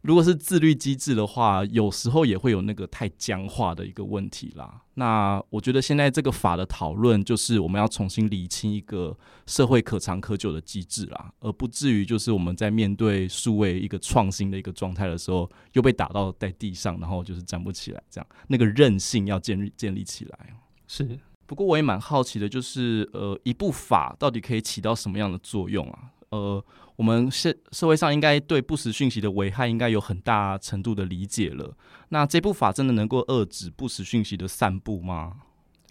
[0.01, 4.81] 如果是自律机制的话，有时候也会有那个太僵化的一个问题啦。
[4.95, 20.57] 那我觉得现在这个法的讨论，就是我们要重新理清一个社会可长可久的机制啦，而不至于就是我们在面对数位一个创新的一个状态的时候，又被打到在地上，然后就是站不起来，这样那个韧性要建立建立起来。
[20.87, 26.11] 是，不过我也蛮好奇的，就是呃，一部法到底可以起到什么样的作用啊？
[26.31, 26.63] 呃。
[26.97, 31.75] 我们社社会上应该对不实讯息的危害应该有很大程度的理解了。
[32.09, 35.37] 那这部法真的能够遏止不实讯息的散布吗？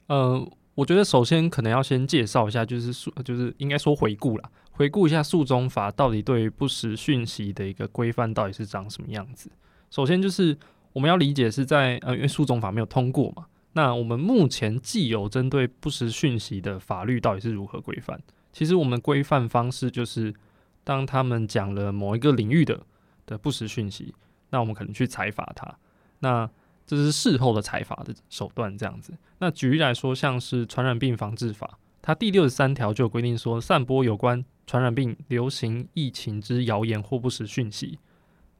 [0.06, 9.50] 呃，我觉得首先可能要先介绍一下，就是诉，就是应该说回顾啦，回顾一下诉中法到底对不实讯息的一个规范到底是长什么样子。
[9.90, 10.56] 首先就是
[10.92, 18.20] 我们要理解是在呃，因为诉中法没有通过嘛，那我们目前既有针对不实讯息的法律到底是如何规范？
[18.52, 20.34] 其实我们规范方式就是。
[20.82, 22.80] 当他们讲了某一个领域的
[23.26, 24.14] 的不实讯息，
[24.48, 25.72] 那我们可能去裁罚他。
[26.20, 26.50] 那
[26.86, 29.12] 这是事后的裁罚的手段，这样子。
[29.38, 37.98] 那举例来说，像是传染病防治法，它第六十三条就有规定说，散播有关传染病流行疫情之谣言或不实讯息，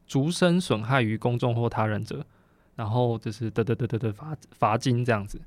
[0.06, 2.24] 逐身损害于公众或他人者，
[2.76, 5.40] 然后就是得得得得得罚罚金这样子。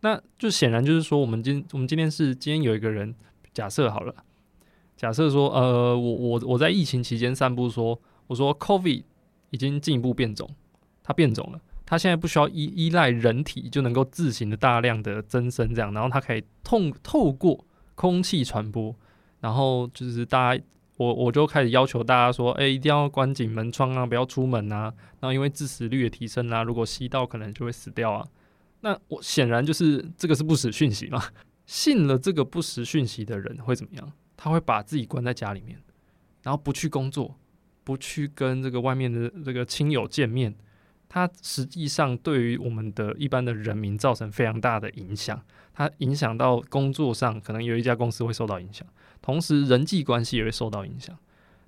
[0.00, 3.14] 那就显然就是说，我们今我们今天是今天有一个人，
[3.56, 4.14] 假设好了。
[4.98, 9.02] 假设说，呃，我我我在疫情期间散布说，我说 COVID
[9.48, 10.48] 已经进一步变种，
[11.02, 17.64] 它变种了，它现在不需要依依赖人体就能够自行的大量的增生这样，然后它可以透透过
[17.94, 18.94] 空气传播，
[19.40, 20.62] 然后就是大家
[20.98, 28.26] 我我就开始要求大家说，哎、一定要关紧门窗啊，不要出门啊，然后因为致死率的提升啊，如果吸到可能就会死掉啊，
[28.80, 31.22] 那我显然就是这个是不实讯息嘛，
[31.66, 34.12] 信了这个不实讯息的人会怎么样？
[34.36, 35.78] 他会把自己关在家里面，
[36.42, 37.36] 然后不去工作，
[37.84, 40.54] 不去跟这个外面的这个亲友见面。
[41.08, 45.40] 他实际上对于我们的一般的人民造成非常大的影响。
[45.72, 48.86] 他影响到工作上，可能有一家公司会受到影响，
[49.22, 51.16] 同时人际关系也会受到影响。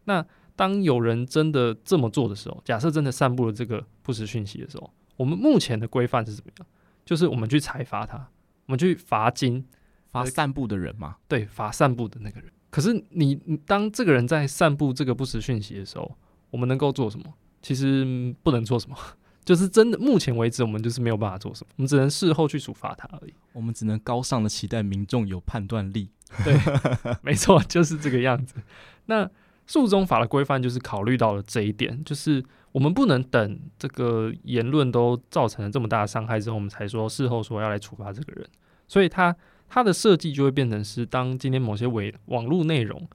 [0.04, 0.24] 那
[0.56, 6.66] 当有人真的这么做的时候，假设真的散布了这个不实讯息的时候，我们目前的规范是怎么样？
[7.04, 8.28] 就是我们去裁罚他，
[8.66, 9.64] 我们去罚金，
[10.10, 11.16] 罚散步的人吗？
[11.28, 12.50] 对，罚散步的那个人。
[12.70, 16.16] 可是你，你当这个人在散布这个不实讯息的时候，
[16.50, 17.24] 我们能够做什么？
[17.62, 18.96] 其实不能做什么，
[19.42, 19.98] 就是真的。
[19.98, 23.32] 目前为止，我们就是没有办法做什么，我们只能事后去处罚他而已。
[23.52, 26.10] 我们只能高尚的期待民众有判断力。
[26.44, 26.54] 对，
[27.22, 28.56] 没错，就是这个样子。
[29.06, 29.28] 那
[29.66, 38.46] 诉中法的规范就是考虑到了这一点，就是我们不能等这个言论都造成了这么大的伤害之后，我们才说事后说要来处罚这个人。
[38.86, 39.34] 所以他。
[39.68, 43.06] 它的设计就会变成是，当今天某些违网络内容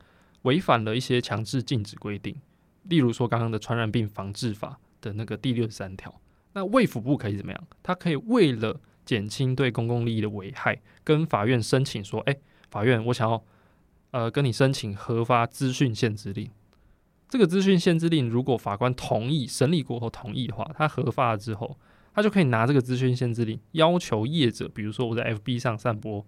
[0.43, 2.35] 违反了一些强制禁止规定，
[2.83, 6.13] 例如说刚刚的传染病防治法的那个第六十三条，
[6.53, 7.67] 那卫福部可以怎么样？
[7.81, 12.37] 它可以为了减轻对公共利益的危害，跟法院申请说，哎，
[12.69, 13.43] 法院我想要
[14.11, 16.49] 呃跟你申请核发资讯限制令。
[17.27, 21.75] 这个资讯限制令如果法官同意审理过后同意的话，他核发了之后，
[22.13, 26.23] 他就可以拿这个资讯限制令要求业者，比如说我在 FB 上散播。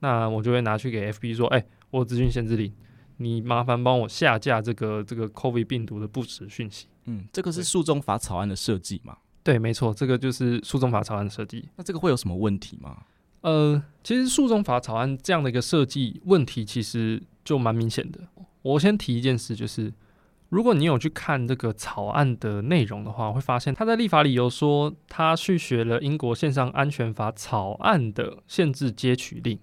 [0.00, 2.72] 那我就会拿去给 FB 说，哎、欸，我有资讯限制令，
[3.16, 6.86] 你麻烦帮我下架这个这个 COVID 病毒的不实讯息。
[7.06, 9.16] 嗯，这个是诉中法草案的设计吗？
[9.42, 11.68] 对，没错，这个就是诉中法草案的设计。
[11.76, 12.98] 那这个会有什么问题吗？
[13.40, 18.20] 呃，其实诉中法草案这样的一个设计问题，其实就蛮明显的。
[18.62, 19.92] 我先提一件事，就是
[20.50, 29.58] 如果你有去看这个草案的内容的话，会发现他在立法里有说，他去学了英国线上安全法草案的限制接取令。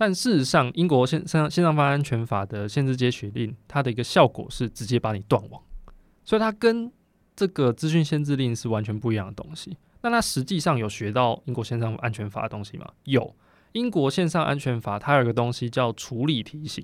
[0.00, 5.62] 但事实上，英国线上线上犯安全法的限制接取令，它的一个效果是直接把你断网，
[6.24, 6.90] 所以它跟
[7.36, 9.76] 这个资讯限制令是完全不一样的东西。
[10.00, 12.90] 那它实际上有学到英国线上安全法的东西吗？
[13.04, 13.36] 有，
[13.72, 16.82] 英国线上安全法它有一个东西叫处理提醒。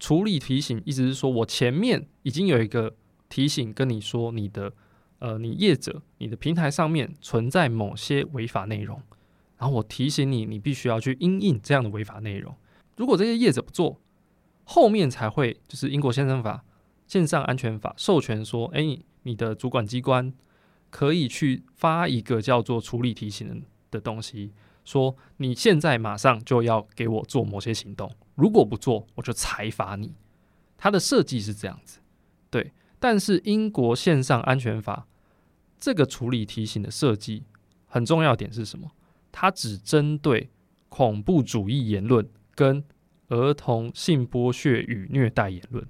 [0.00, 2.92] 处理提醒意思是说，我前面已经有一个
[3.28, 4.72] 提醒跟你说，你的
[5.20, 9.00] 呃，你业者、你的平台上面存在某些违法内容。
[9.60, 12.56] 然后我提醒你，你必须要去因应这样的违法内容。
[12.96, 14.00] 如果这些业者不做，
[14.64, 16.64] 后面才会就是英国线上法、
[17.06, 20.32] 线上安全法授权说，哎，你的主管机关
[20.88, 30.14] 可以去发一个叫做处理提醒的东西，说你现在马上就要给我做某些行动，如果不做，我就裁罚你。
[30.78, 31.98] 它的设计是这样子，
[32.48, 32.72] 对。
[32.98, 35.06] 但是英国线上安全法
[35.78, 37.44] 这个处理提醒的设计
[37.86, 38.90] 很重要点是什么？
[39.32, 40.50] 它只针对
[40.88, 42.84] 恐怖主义言论跟
[43.28, 45.86] 儿童性剥削与虐待言论，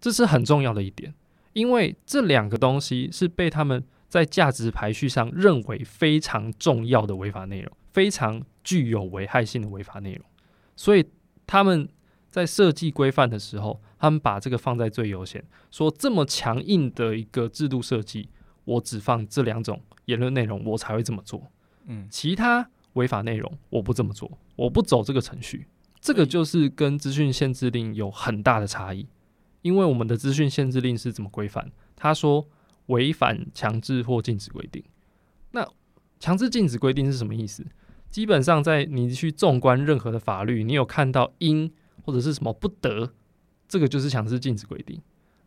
[0.00, 1.14] 这是很重要的一点。
[1.52, 10.24] 因为这两个东西是被他们在价值排序上认为非常重要的违法内容，非常具有危害性的违法内容，
[10.76, 11.04] 所以
[11.46, 11.88] 他们
[12.30, 18.28] 在设计规范的时候，他们把这个放在最优先，说这么强硬的一个制度设计，
[18.64, 21.50] 我只放这两种言论内容，我才会这么做。
[21.86, 25.66] 嗯，其他违法内容我不这么做，我不走这个程序。
[26.00, 29.06] 这个就是跟资讯限制令有很大的差异，
[29.62, 31.70] 因为我们的资讯限制令是怎么规范？
[31.94, 32.48] 他说
[32.86, 34.82] 违反强制或禁止规定。
[35.50, 35.66] 那
[36.18, 37.66] 强制禁止规定是什么意思？
[38.08, 41.70] 基本上在你去纵观任何的法律，你有看到应
[42.02, 43.12] 或者是什么不得，
[43.68, 45.00] 这个就是强制禁止规定。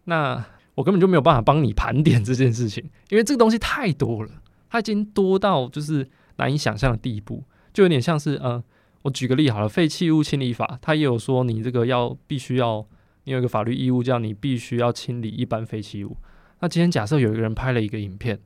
[0.06, 4.32] 那我根本就没有办法帮你盘点这件事情，因为这个东西太多了，
[4.70, 7.44] 它已经多到就是难以想象的地步，
[7.74, 8.64] 就有点像是呃。
[9.04, 12.88] 我举个例好了，废弃物清理法，它也有说你这个要必须要，
[13.26, 16.16] 你有一个法律义务，叫你必须要清理一般废弃物。
[16.62, 18.40] 那今天假设有一个人拍了一个影片，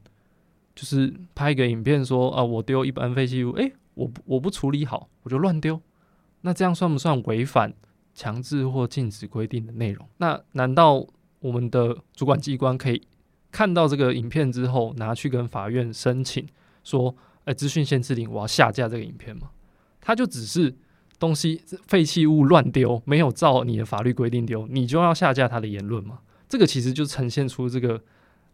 [0.73, 5.79] 就是拍一个影片说啊，我丢一般废弃物，诶，我不我不处理好，我就乱丢，
[6.41, 7.71] 那这样算不算违反
[8.15, 10.07] 强制或禁止规定的内容？
[10.17, 11.05] 那难道
[11.37, 13.03] 我们的主管机关可以
[13.51, 16.47] 看到这个影片之后，拿去跟法院申请
[16.83, 17.15] 说，
[17.47, 19.49] 诶，资讯限制令，我要下架这个影片吗？
[20.01, 20.75] 他就只是
[21.17, 26.19] 东西废弃物乱丢，没有照你的法律规定丢，你就要下架他的言论吗？
[26.49, 28.01] 这个其实就呈现出这个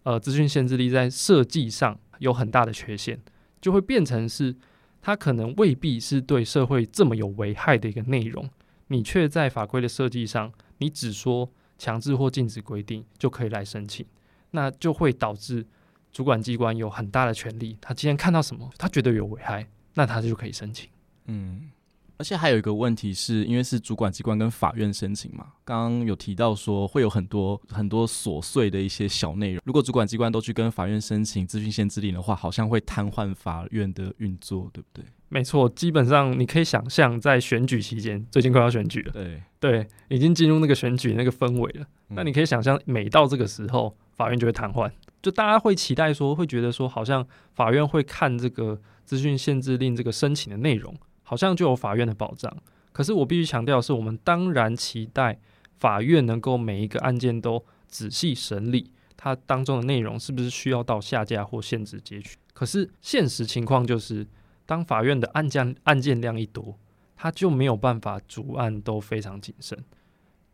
[0.04, 3.20] 呃资讯限制令在设计上有很大的缺陷，
[3.60, 4.56] 就会变成是
[5.02, 8.50] 它可能未必是对社会这么有危害的一个内容，
[8.88, 14.06] 你却在法规的设计上，你只说强制或禁止规定就可以来申请，
[14.52, 15.66] 那就会导致
[16.14, 20.88] 主管机关有很大的权利，他今天看到什么，他觉得有危害，那他就可以申请。
[21.26, 21.72] 嗯，
[22.18, 35.04] 而且还有一个问题是，因为是主管机关跟法院申请嘛，刚刚有提到说会有很多很多琐碎的一些小内容，如果主管机关都去跟法院申请资讯限制令的话，好像会瘫痪法院的运作，对不对？
[35.30, 41.88] 没错，基本上你可以想象，在选举期间，最近快要选举了，对对，已经进入那个选举那个氛围了。
[42.10, 44.92] 嗯、那你可以想象，每到这个时候，法院就会瘫痪，
[45.24, 50.96] 就大家会期待说，会觉得说，好像法院会看这个资讯限制令这个申请的内容。
[51.26, 52.54] 好像就有法院的保障，
[52.92, 55.40] 可是我必须强调的是，我们当然期待
[55.80, 62.38] 法院能够每一个案件都仔细审理，它当中的内容是不是需要到下架或限制截取。
[62.54, 64.28] 可是现实情况就是，
[64.66, 66.78] 当法院的案件案件量一多，
[67.16, 69.82] 它就没有办法逐案都非常谨慎。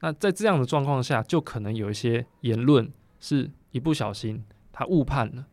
[0.01, 4.45] 那在这样的状况下，就可能有一些言论是一不小心
[4.79, 5.45] 他误判了，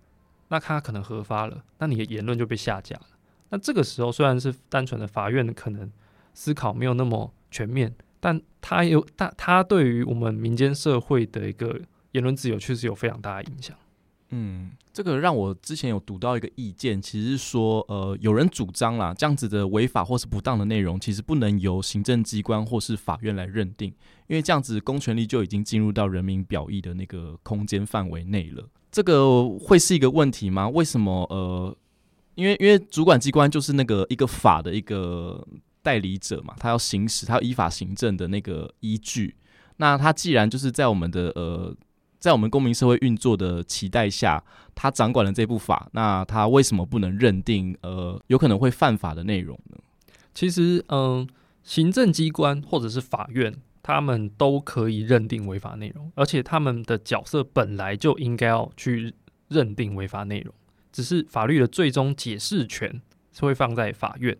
[0.51, 3.07] 那他可能核发了，那你的言论就被下架了。
[3.49, 5.91] 那这个时候虽然是单纯的法院可能
[6.33, 11.77] 思考没有那么全面，但他有但他对于我们民间社会的一个
[12.12, 13.77] 言论自由确实有非常大的影响。
[14.31, 23.93] 嗯，这个让我之前有读到一个意见，其实是说，呃，有人主张啦，这样子的违法或是不当的内容，其实不能由行政机关或是法院来认定，
[24.29, 28.69] 因为这样子公权力就已经进入到人民表意的那个空间范围内了。
[28.97, 30.67] 这个会是一个问题吗？
[30.71, 31.11] 为什么？
[31.29, 31.77] 呃。
[32.35, 35.47] 因为因为主管机关就是那个一个法的一个
[35.83, 39.35] 代理者嘛，他要行使，他要依法行政的那个依据。
[39.79, 41.75] 那他既然就是在我们的呃，
[42.19, 44.43] 在我们公民社会运作的期待下，
[44.75, 49.79] 他掌管了这部法，那他为什么不能认定呃有可能会犯法的内容呢？
[50.35, 51.27] 其实，嗯、
[51.63, 53.55] 行政机关或者是法院，
[53.87, 59.14] 他们都可以认定违法内容，而且他们的角色本来就应该要去
[59.46, 60.53] 认定违法内容。
[60.90, 64.37] 只是法律的最终解释权是会放在法院，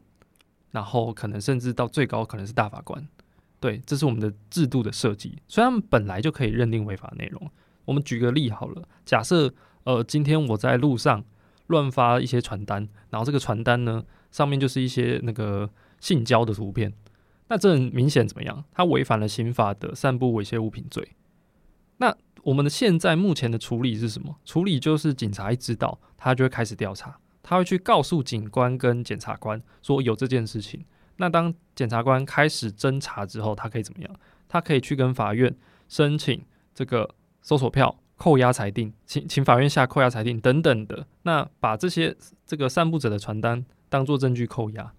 [0.73, 3.07] 然后可能甚至到最高可能是大法官。
[3.61, 5.39] 对，这是我们的制度的设计。
[5.47, 7.49] 所以他们本来就可以认定违法内容。
[7.85, 9.55] 我们举个例好了，假设
[9.85, 11.25] 呃今天我在路上
[11.69, 16.93] 乱发一些传单，然后这个传单呢上面就是一些那个性交的图片，
[17.49, 18.65] 那这很明显怎么样？
[18.73, 21.17] 他违反了刑法的散布猥亵物品罪。
[21.99, 24.37] 那我们的现在目前的处理是什么？
[24.45, 30.85] 处理就是警察一知道，他就会开始调查，他会去告诉警官跟检察官说有这件事情。
[31.17, 34.11] 那当检察官开始侦查之后，他可以怎么样？
[34.49, 35.57] 他可以去跟法院
[35.89, 36.45] 申请
[36.75, 41.07] 这个搜索票、扣押裁定，请请法院下扣押裁定等等的。
[41.23, 44.93] 那把这些这个散布者的传单当做证据扣押。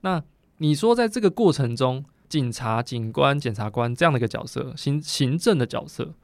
[0.00, 0.22] 那
[0.62, 6.14] 你说在这个过程中，警察、警官、检察官这样的一个角色，行行政的角色。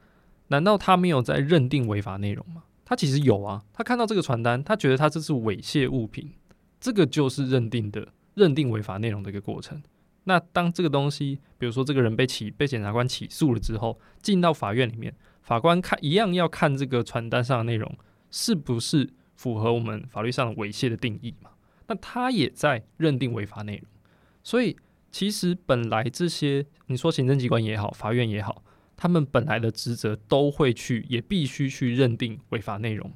[0.47, 2.63] 难道他没有在认定违法内容吗？
[2.85, 6.31] 他其实有啊，他看到这个传单，他觉得他这是猥亵物品，
[6.79, 9.83] 这个就是认定的认定违法内容的一个过程。
[10.23, 17.93] 那当这个东西，比如说这个人被起被检察官起诉了之后，进到法院里面，法官看一样要看这个传单上的内容
[18.31, 21.49] 是不是符合我们法律上的猥亵的定义嘛？
[21.87, 23.83] 那他也在认定违法内容，
[24.43, 24.75] 所以
[25.11, 28.63] 其实本来这些你说行政机关也好，法院也好，
[28.95, 33.11] 他们本来的职责都会去，也必须去认定违法内容，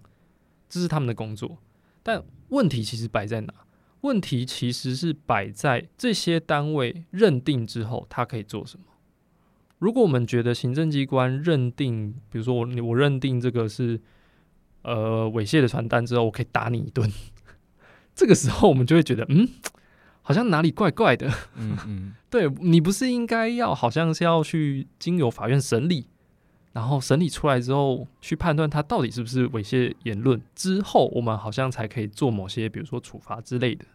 [0.70, 1.58] 这是他们的工作。
[2.02, 3.54] 但问题其实摆在哪？
[4.02, 8.86] 问题其实是摆在这些单位认定之后，他可以做什么？
[9.80, 14.00] 如果我们觉得行政机关认定，比如说我我认定这个是
[14.82, 17.10] 呃猥亵的传单之后，我可以打你一顿。
[18.14, 19.48] 这个时候，我们就会觉得，嗯，
[20.24, 21.32] 好像哪里怪怪的。
[21.56, 26.08] 嗯嗯， 对，你不是应该要，好像是要去经由法院审理，
[26.72, 33.86] 然后审理出来之后，去判断他到底是不是猥亵言论，之后我们好像才可以做某些，比如说处罚之类的。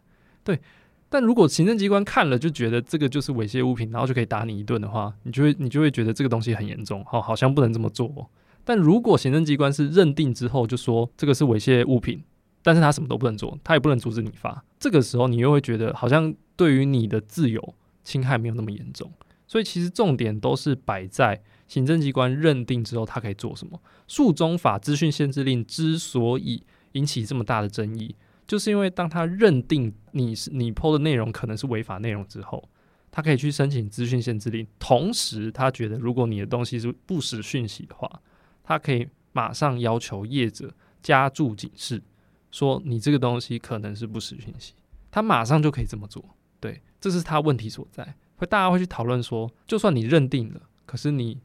[0.44, 0.60] 对，
[1.08, 8.30] 但如果行政机关看了就觉得这个就是猥亵物品，然后就可以打你一顿的话，你就会你就会觉得这个东西很严重，好，好像不能这么做。
[8.64, 12.22] 但如果行政机关是认定之后就说这个是猥亵物品。
[12.62, 14.64] 但是他什么都不能做，他也不能阻止你发。
[14.78, 19.10] 这个时候，你又会觉得好像对于你的自由侵害没有那么严重。
[19.46, 23.80] 所以，其实重点都是摆在行政机关认定之后，他可以做什么。
[24.06, 28.14] 诉中法资讯限制令之所以引起这么大的争议，
[28.46, 32.68] 就是因为当他认定你是你 PO 的内容可能是违法内容之后，
[33.10, 34.66] 他可以去申请资讯限制令。
[34.78, 38.20] 同时，他觉得如果你的东西是不实讯息的话，
[38.62, 42.02] 他可以马上要求业者加注警示。
[42.50, 44.74] 说你这个东西可能是不实讯息，
[45.10, 46.24] 他马上就可以这么做。
[46.60, 48.14] 对，这是他问题所在。
[48.36, 51.40] 会大家会去讨论说，就算你认定了，可是你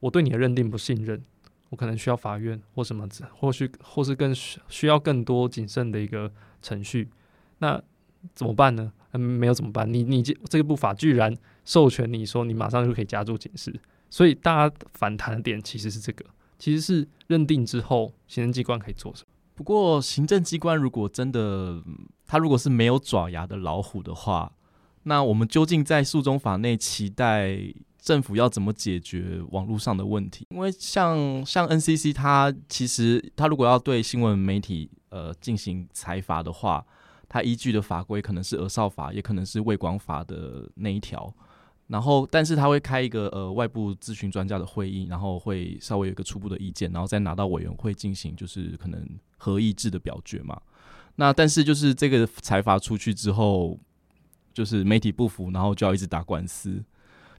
[0.00, 1.22] 我对你的认定不信任，
[1.70, 7.08] 我可能需要法院或什么，或许或是更需需要更多谨慎的一个程序。
[7.58, 7.80] 那
[8.34, 8.92] 怎么办呢？
[9.12, 9.92] 嗯，没有怎么办？
[9.92, 11.32] 你你这这部法居然
[11.64, 13.72] 授权你说你马上就可以加注警示，
[14.10, 16.24] 所以大家反弹的点其实是这个，
[16.58, 19.31] 其实是认定之后行政机关可以做什么。
[19.62, 21.80] 不过，行政机关如果真的，
[22.26, 24.52] 他如果是没有爪牙的老虎的话，
[25.04, 27.56] 那我们究竟在诉中法内期待
[28.00, 30.44] 政府要怎么解决网络上的问题？
[30.50, 36.84] 因为像像 NCC，他其实他如果要对新闻媒体呃进行裁罚的话，
[37.28, 41.32] 他依据的法规可能是儿少法，也可能是卫广法的那一条。
[41.86, 49.06] 然后，但是他会开一个呃外部咨询专家的会议，然后会稍微有一个初步的意见，然后再拿到委员会进行就是可能
[49.42, 50.60] 合议制的表决嘛。
[51.16, 53.78] 那但是就是这个裁罚出去之后，
[54.54, 56.82] 就是媒体不服，然后就要一直打官司。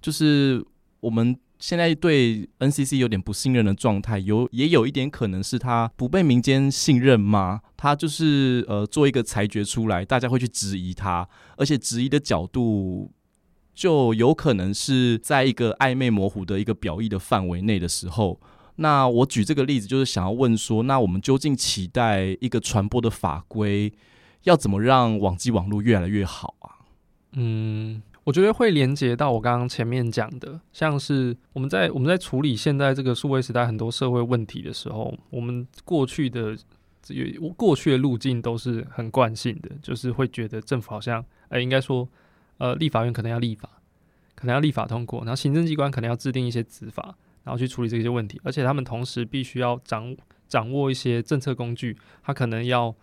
[0.02, 0.64] 就是
[1.00, 7.62] 我们现在对 NCC 有点不信任的状态，有也有一点可能是他不被民间信任吗？
[7.78, 11.28] 他就是呃做一个裁决出来，大家会去质疑他，
[11.58, 13.12] 而且质疑的角度。
[13.76, 18.40] 就有可能是在一个暧昧模糊的一个表意的范围内的时候，
[18.76, 23.92] 那我举这个例子就是想要问说，那我们究竟期待一个传播的法规
[24.44, 26.86] 要怎么让网际网络越来越好啊？
[27.34, 36.58] 嗯，我觉得会连接到我刚刚前面讲的，像是我们在我们在处理现在这个数位时代很多社会问题的时候，我们过去的
[37.02, 37.14] 这
[37.56, 42.08] 过去的路径都是很惯性的，就是会觉得政府好像，哎，应该说。
[42.60, 43.68] 呃，立法院可能要立法，
[44.36, 50.16] 可能要立法通过，然后行政机关可能要制定一些执法，然后去处理这些问题，而且他们同时必须要掌
[50.48, 52.96] 掌握一些政策工具，他可能要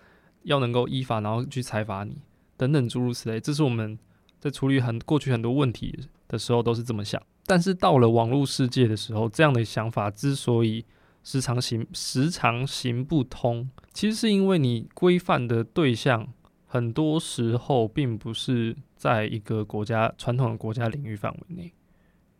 [0.43, 2.18] 要能够依法，然后去裁罚你
[2.57, 3.38] 等等诸如此类。
[3.41, 3.99] 这是我们
[4.38, 10.84] 在处理很过去很多问题的时候都是这么想，但是到了网络世界的时候，这样的想法之所以
[11.22, 16.32] 时常行时常行不通，其实是因为你规范的对象。
[16.72, 21.74] 很多时候并不是在一个国家传统的国家领域范围内，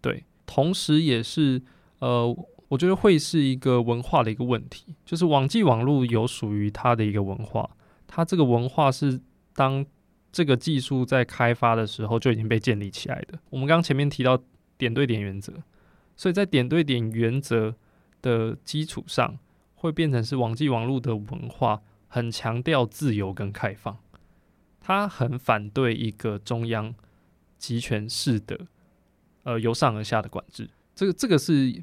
[0.01, 1.61] 对，同时也是
[2.01, 7.71] 呃，我觉得会是一个文化的一个问题，就是网际网络有属于它的一个文化，
[8.07, 9.21] 它这个文化是
[9.55, 9.85] 当
[10.33, 13.39] 这个技术在开发的时候就已经被建立起来的。
[13.51, 14.39] 我们刚刚前面提到
[14.79, 15.53] 点对点原则，
[16.17, 17.75] 所以在点对点原则
[18.23, 19.39] 的基础上，
[19.75, 23.99] 会变成是网际网络的文化很强调自由跟开放。
[24.81, 26.95] 它很反对一个中央
[27.59, 28.67] 集权式的，
[29.43, 30.71] 呃，由上而下的管制。
[31.01, 31.83] 这个，这个是，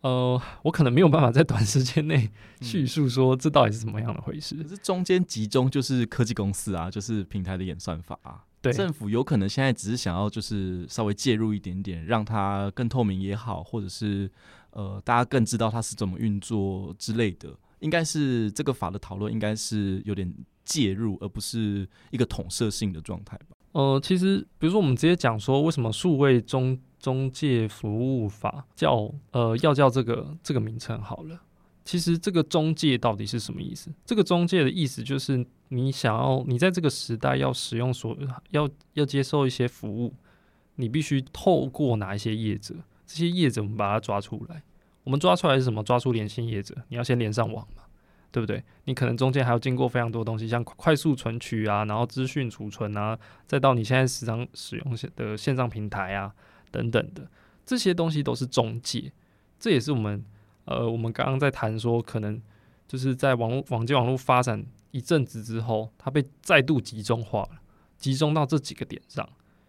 [0.00, 2.30] 呃，我可能没有办法在短时间内
[2.62, 4.54] 叙述说这到底是怎么样的回事。
[4.54, 8.42] 可是中间集中就是科技公司啊，就是平台的演算法啊。
[8.62, 14.30] 对，政府有可能现在只是想要就是稍微介入一点点，让它更透明也好，或者是
[14.70, 17.50] 呃，大家更知道它是怎么运作之类的。
[17.80, 20.34] 应该是这个法的讨论，应该是有点。
[20.66, 23.48] 介入，而不是一个统摄性的状态吧。
[23.72, 31.38] 呃，其实比如说，我们直接讲说，为什么数位中中介服务法叫呃要叫这个这个名称好了。
[31.84, 33.92] 其实这个中介到底是什么意思？
[34.06, 38.16] 这个中介的意思就是你想要你在这个时代要使用所
[38.52, 40.14] 要要接受一些服务，
[40.76, 42.74] 你必须透过哪一些业者？
[43.06, 44.62] 这些业者我们把它抓出来。
[45.02, 45.82] 我们抓出来是什么？
[45.82, 47.82] 抓出连线业者，你要先连上网嘛，
[48.32, 48.64] 对不对？
[48.84, 56.32] 你可能中间还要经过非常多东西，像快速存取啊，然后资讯储存啊，再到你现在时常使用的线上平台啊
[56.74, 57.30] 等等的
[57.64, 59.12] 这些东西都是中介。
[59.60, 60.22] 这也是我们
[60.64, 62.42] 呃，我们刚刚在谈说，可能
[62.88, 67.60] 就是在网络网际网络发展一阵子之后，它被再度集中化了，
[67.96, 69.26] 集中到这几个点上。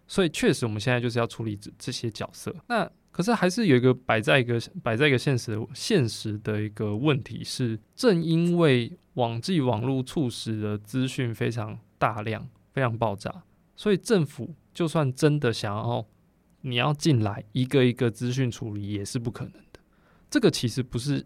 [0.08, 2.54] 所以确实，我们现在就是要处理这这些角色。
[2.68, 13.42] 那可是还是有一个摆在一个摆在一个现实现实的一个问题是，正因为网际网络促使的资讯非常大量、非常爆炸，
[13.74, 16.06] 所以政府就算真的想要
[16.68, 19.80] 你要进来一个一个资讯处理，也是不可能的。
[20.28, 21.24] 这个其实不是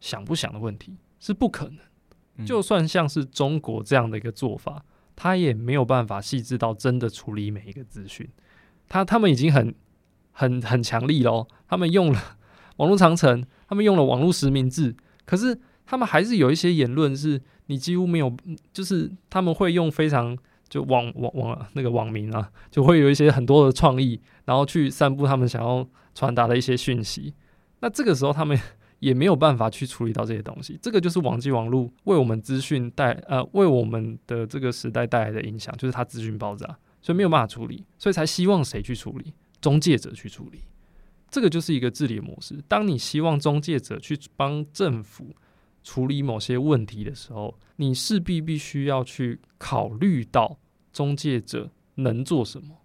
[0.00, 2.46] 想不想的问题，是不可能。
[2.46, 4.84] 就算像是中国这样的一个做法，
[5.16, 8.28] 他也没有办法细致到真的处理每一个资讯。
[8.88, 9.74] 他他们已经很。
[10.34, 12.38] 很很强力咯，他们用了
[12.78, 18.34] 网络长城，他们用了网络实名制，可是他们还是有一些言论是你几乎没有，
[18.72, 20.34] 就是他们会用非常
[20.72, 27.34] 就网网网那个网民啊，就会有一些很多的创意，然后去散布他们想要传达的一些讯息。
[27.80, 28.58] 那这个时候他们
[29.00, 36.66] 也没有办法去处理到这些东西，这个就是网际网络为我们资讯带呃为我们的这个时代带来的影响，就是它资讯爆炸，
[37.02, 39.34] 所以没有办法处理，所以才希望谁去处理？
[39.60, 40.60] 中介者去处理，
[41.28, 42.64] 这个就是一个治理模式。
[42.66, 45.36] 当你希望中介者去帮政府
[45.84, 50.58] 处理某些问题的时候，你势必必须要去考虑到
[50.92, 52.76] 中介者能做什么，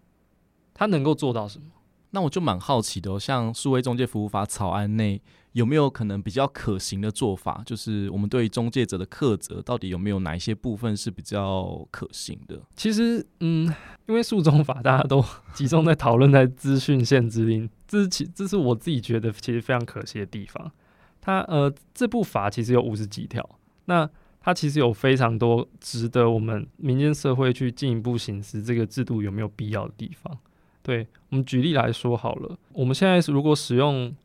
[0.74, 1.66] 他能够做到什么。
[2.12, 7.62] 那我就蛮好奇的哦，像数位中介服务法草案内有没有可能比较可行的做法？
[7.66, 12.62] 就是我们对于中介者的苛责，到底有没有哪一些部分是比较可行的？
[12.78, 13.72] 其实，嗯，
[14.08, 20.72] 因为数中法大家都集中在讨论在资讯限制令，这是其这是我自己觉得其实非常可惜的地方。
[21.20, 23.48] 它呃，这部法其实有五十几条，
[23.86, 24.10] 那
[24.48, 30.40] 它其实有非常多值得我们民间社会去进一步行使这个制度有没有必要的地方。
[30.82, 34.16] 对，我们举例来说好了，我们现在如果使用，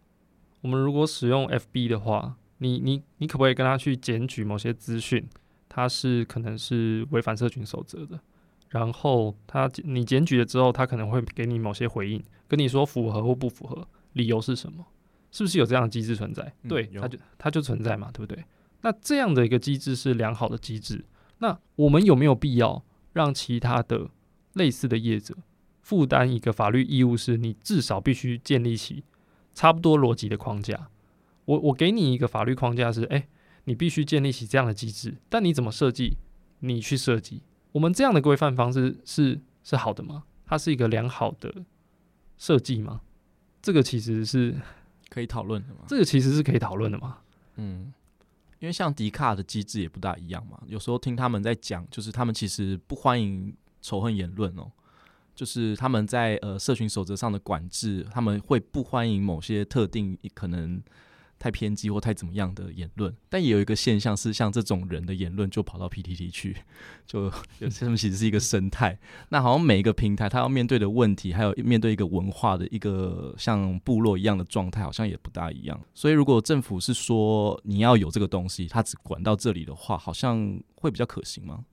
[0.61, 5.29] 我们如果使用 FB 的话，你你你可不可以跟他去检举某些资讯？
[5.69, 8.21] 它是可能是违反社群守则的，
[8.69, 14.87] 然后他你检举了之后，他可能会给你某些回应，跟你说符合或不符合，理由是什么？
[15.33, 16.45] 是不是有这样的机制存在？
[16.63, 18.45] 嗯、对，它就它就存在嘛，对不对？
[18.83, 21.05] 那这样的一个机制是良好的机制，
[21.39, 24.11] 那我们有没有必要让其他的
[24.53, 25.37] 类似的业者？
[25.81, 29.03] 负担一个法律义务，是你至少必须建立起
[29.53, 30.89] 差不多逻辑的框架。
[31.45, 33.27] 我我给你一个法律框架是，诶，
[33.65, 36.17] 你必须建立起这样的机制，但你怎么设计？
[36.61, 37.43] 你去设计。
[37.73, 40.23] 我们这样的规范方式是是好的吗？
[40.47, 41.65] 它是一个良好的
[42.39, 43.01] 设计吗？
[43.61, 44.55] 这个其实是
[45.09, 45.81] 可以讨论的吗？
[45.89, 47.19] 这个其实是可以讨论的吗？
[47.57, 47.93] 嗯，
[48.63, 50.57] 因为像迪卡的机制也不大一样嘛。
[50.69, 54.71] 有时候听他们在讲，就是他们其实不欢迎仇恨言论哦。
[55.35, 60.81] 就是他们在呃社群守则上的管制，他们会不欢迎某些特定可能
[61.43, 66.57] 太偏激或太怎么样的言论，但也有一个现象是，像这种人的言论就跑到 PTT 去，
[67.05, 67.25] 就
[67.59, 68.97] 有些东西其实是一个生态。
[69.31, 75.81] 那好像每一个平台，他要面对的问题，还有面对一个文化的一个像部落一样的状态，好像也不大一样。
[75.93, 81.65] 所以如果政府是说你要有这个东西，他只管到这里的话，好像会比较可行吗？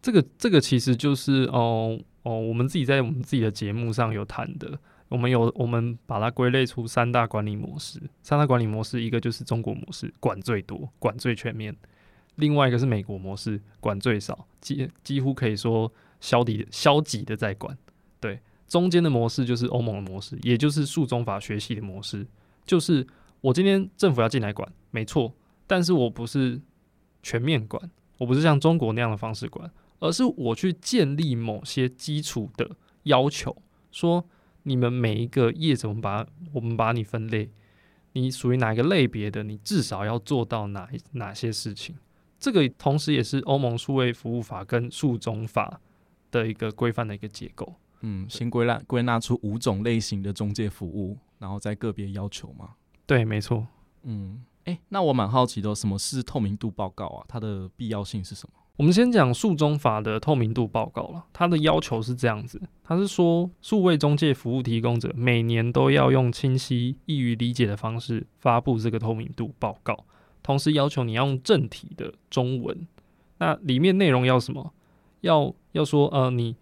[0.00, 1.98] 这个这个其实就是哦。
[2.24, 4.78] 哦，我们自己在我们自己的节目上有谈的，
[5.08, 8.00] 我们有我们把它归类出三大管理模式。
[8.22, 11.72] 三大管理模式，一个就是中国模式，管最多，管最全面；
[12.36, 17.76] 另外一个是美国模式，管最少，几几乎可以说消极消极的在管。
[18.20, 22.26] 对，中间的模式就是欧盟的模式，也就是数中法学习的模式，
[22.64, 23.06] 就是
[23.40, 25.32] 我今天政府要进来管，没错，
[25.66, 26.60] 但是我不是
[27.22, 29.70] 全面管，我不是像中国那样的方式管。
[30.00, 32.68] 而是我去建立某些基础的
[33.04, 33.56] 要求，
[33.90, 34.22] 说
[34.64, 37.50] 你们每一个业者，我们把我们把你分类，
[38.12, 41.96] 你属于哪一个类别的，你至少要做到哪哪些事情。
[42.38, 45.80] 这个同时也是欧盟数位服务法跟数种法
[46.30, 47.74] 的一个规范的一个结构。
[48.00, 52.74] 嗯，先归纳归纳出五种类型的中介服务，然后再个别要求嘛。
[53.06, 53.66] 对，没错。
[54.02, 57.24] 嗯，诶，那我蛮好奇的，什么是透明度报告啊？
[57.26, 58.58] 它的必要性是什么？
[58.76, 70.04] 我们先讲诉中法的透明度报告了，它的要求是这样子，它是说数位中介服务提供者每年都要用清晰、易于理解的方式发布这个透明度报告，
[70.42, 72.86] 同时要求你要用正体的中文。
[73.38, 74.72] 那里面内容要什么？
[75.20, 76.56] 要要说呃，你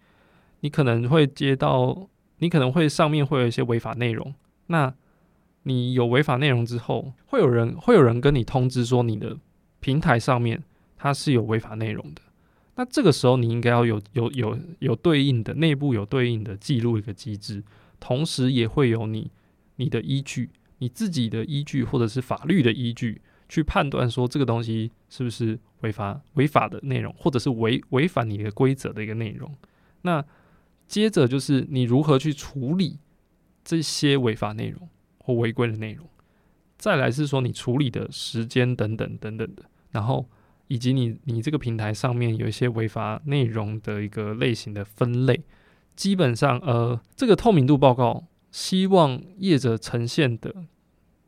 [0.59, 2.07] 你可能会接到，
[2.37, 4.35] 你可能会上面会有一些违法内容。
[4.67, 4.93] 那
[5.63, 9.35] 你有违法内容之后，会有人会有人跟你通知说你的
[9.79, 10.63] 平台上面。
[11.03, 12.21] 它是有违法内容的，
[12.75, 17.61] 那这个时候你应该要有有有有对应的内部有对应的记录一个机制，
[17.99, 19.29] 同时也会有你
[19.75, 29.53] 你的依据，你自己的依据或者是法律的依据去判断说这个东西是不是违法违法的内容，或者是违违反你的规则的一个内容。
[30.03, 30.23] 那
[30.87, 32.97] 接着就是你如何去处理
[33.65, 34.87] 这些违法内容
[35.17, 36.07] 或违规的内容，
[36.77, 40.29] 再来是说你处理的时间等等等等的，然后。
[40.73, 45.39] 以及你你这个平台上面有一些违法内容的一个类型的分类，
[45.95, 50.51] 基本上呃，这个透明度报告希望业者呈现的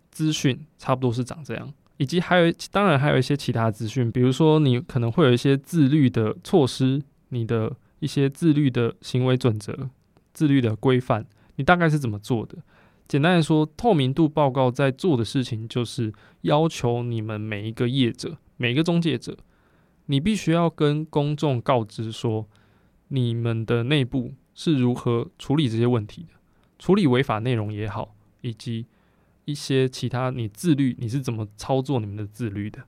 [0.10, 9.91] 资讯差不多是长这样，以及还有当然还有一些其他资讯，比如说你可能会有一些自律的措施，你的一些自律的行为准则、
[10.34, 11.24] 自律的规范，
[11.58, 12.58] 你大概是怎么做的？
[13.08, 18.39] 简单来说，透明度报告在做的事情就是要求你们每一个业者。
[18.58, 19.38] 每个中介者，
[20.06, 22.47] 你必须要跟公众告知说，
[23.10, 26.30] 你们的内部是如何处理这些问题的，
[26.80, 28.86] 处理违法内容也好，以及
[29.43, 32.84] 一些其他你自律，你是怎么操作你们的自律的，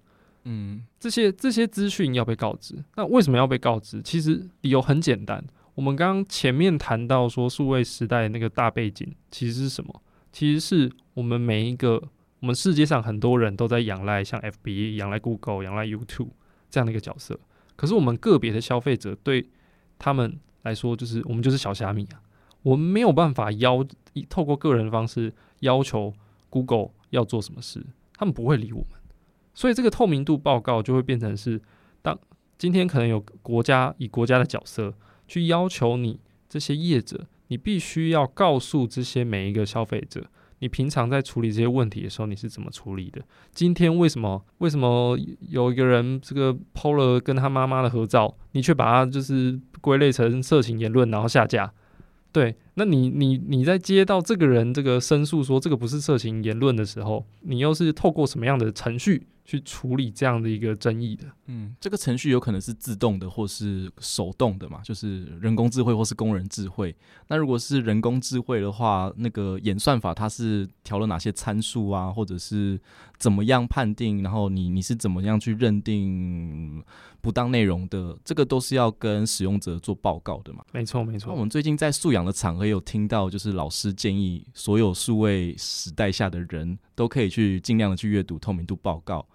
[0.46, 2.84] 嗯，这些这些资讯要被告知。
[2.96, 4.02] 那为什么要被告知？
[4.02, 5.46] 其实理由很简单，
[5.76, 10.02] 我们刚刚前面谈到说，数位时代那个大背景其实是什么？
[10.32, 12.02] 其实是我们每一个。
[12.40, 16.30] 我们世界上很多人都在仰赖像 FB、仰赖 Google、仰赖 YouTube
[16.70, 17.40] 这样的一个角色，
[17.76, 19.50] 可是我们个别的消费者对
[19.98, 22.22] 他们来说，就是我们就是小虾米啊，
[22.62, 23.84] 我们没有办法要
[24.30, 26.14] 透过个人方式要求
[26.50, 27.84] Google 要做什么事，
[28.14, 29.00] 他们不会理我们，
[29.54, 31.60] 所以这个透明度报告就会变成是，
[32.04, 32.20] 当
[32.58, 34.94] 今天可能有国家以国家的角色
[35.28, 40.26] 去要求你这些业者，你必须要告诉这些每一个消费者。
[40.60, 43.22] 你平常在处理这些问题的时候，你是怎么处理的？
[43.54, 45.18] 今天为什么为什么
[45.50, 51.72] 有一个人这个 PO 了跟他妈妈的合照，你却把他就是归类成色情言论，然后下架？
[52.32, 59.28] 对，那你你你在接到这个人这个申诉说这个不是色情言论的时候，你又是透过什么样的程序？
[59.48, 66.94] 去处理这样的一个争议的，嗯，这个程序有可能是自动的或是手动的嘛，就是人工智慧或是工人智慧。
[67.30, 72.78] 那如果是人工智慧的话，那个演算法它是调了哪些参数啊，或者是
[73.18, 74.22] 怎么样判定？
[74.22, 76.84] 然后你你是怎么样去认定
[77.22, 78.18] 不当内容的？
[78.26, 80.66] 这个都是要跟使用者做报告的嘛。
[80.74, 81.30] 没错，没错。
[81.30, 89.26] 那我们最近在素养的场合有听到，就是老师建议所有数位时代下的人都可以去尽量的去阅读透明度报告。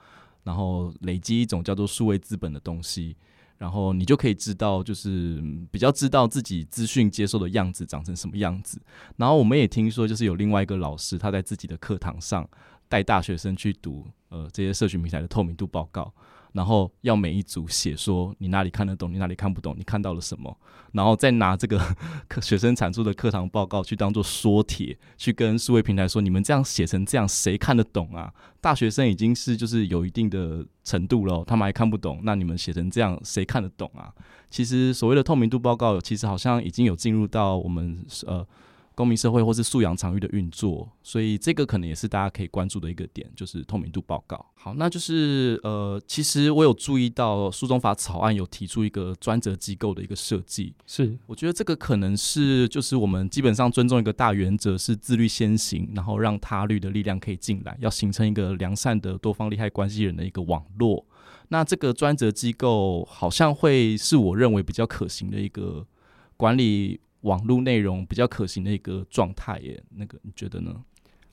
[0.42, 3.16] 然后累积一种叫做数位资本的东西，
[3.58, 8.80] 然后你就可以知道，就是比较知道自己资讯接受的样子长成什么样子。
[9.16, 12.48] 然后我们也听说，就是有另外一个老师，他在自己的课堂上
[12.88, 16.12] 带大学生去读呃这些社群平台的透明度报告。
[16.52, 20.56] 然后要每一组写说你哪里看得懂，你哪里看不懂，你看到了什么，
[20.92, 21.78] 然后再拿这个
[22.28, 28.32] 课学生产出的课堂报告去当做说帖，去跟数位平台说，你们这样写成这样，谁看得懂啊？
[28.60, 34.12] 大学生已经是就是有一定的程度了，他们还看不懂，那你们写成这样，谁看得懂啊？
[34.50, 38.46] 其实所谓的透明度报告，其实好像已经有进入到我们呃。
[38.94, 44.44] 公民社会或是素养场域的运作，所以这个可能也是大家可以关注的一个点，就是透明度报告。
[44.54, 61.04] 好，那就是呃，其实我有注意到诉讼法草案有提出一个专责机构的一个设计，是我觉得这个可能是就是我们基本上尊重一个大原则，是自律先行，然后让他律的力量可以进来，要形成一个良善的多方利害关系人的一个网络。
[61.48, 65.86] 那这个专责机构好像会是我认为比较可行的一个
[66.36, 67.00] 管理。
[67.22, 70.84] 网络内容比较可行的一个状态耶，那个你觉得呢？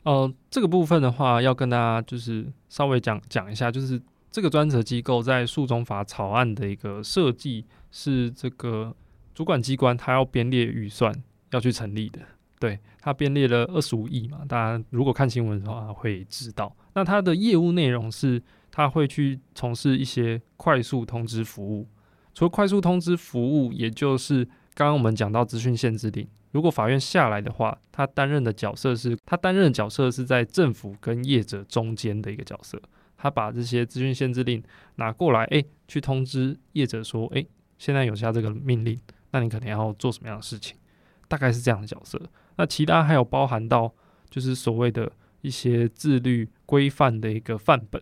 [0.03, 8.95] 呃，这个部分的话，要跟大家就是稍微讲讲一下，就是这个专责机构在诉讼法草案的一个设计是这个
[9.35, 11.13] 主管机关他要编列预算
[11.51, 12.21] 要去成立的，
[12.59, 16.73] 对，他编列了二十五亿嘛，大家如果看新闻的话会知道。
[16.93, 21.87] 那他的业务内容是他会去从事一些快速通知服务，
[22.33, 24.47] 除了快速通知服务，也就是。
[24.79, 32.81] 刚刚我们讲到资讯限制令，如果法院下来的话，他担任的角色是，他担任的角色是在政府跟业者中间的一个角色。
[33.17, 34.63] 他把这些资讯限制令
[34.95, 37.45] 拿过来，诶，去通知业者说，诶，
[37.77, 38.97] 现在有下这个命令，
[39.31, 40.77] 那你可能要做什么样的事情？
[41.27, 42.17] 大概是这样的角色。
[42.55, 43.93] 那其他还有包含到，
[44.29, 45.11] 就是所谓的
[45.41, 48.01] 一些自律规范的一个范本，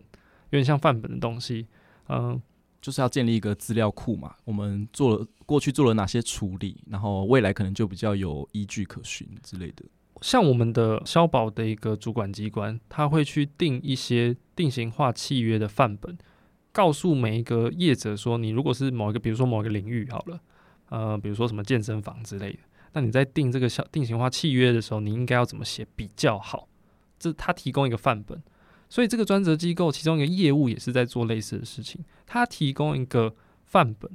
[0.50, 1.66] 有点像范本的东西，
[2.08, 2.40] 嗯，
[2.80, 4.34] 就是要建立一个资料库嘛。
[4.44, 9.84] 我们做了过去做了哪些处理，然后未来可能就比较有依据可循之类的。
[10.20, 16.18] 像我们的消保的一个主管机关，他会去定一些定型化契约的范本，
[16.72, 20.40] 告诉每一个业者说，你如果是某一个，比如说某一个领域好了，
[20.88, 22.58] 呃，比如说什么健身房之类的，
[22.94, 26.68] 那你在定这个小定型化契约的时候，你应该要怎么写比较好？
[27.16, 28.42] 这他提供一个范本，
[28.88, 33.34] 所以这个专责机构其中一个业务也是在做类似的事情，他提供一个
[33.66, 34.10] 范本、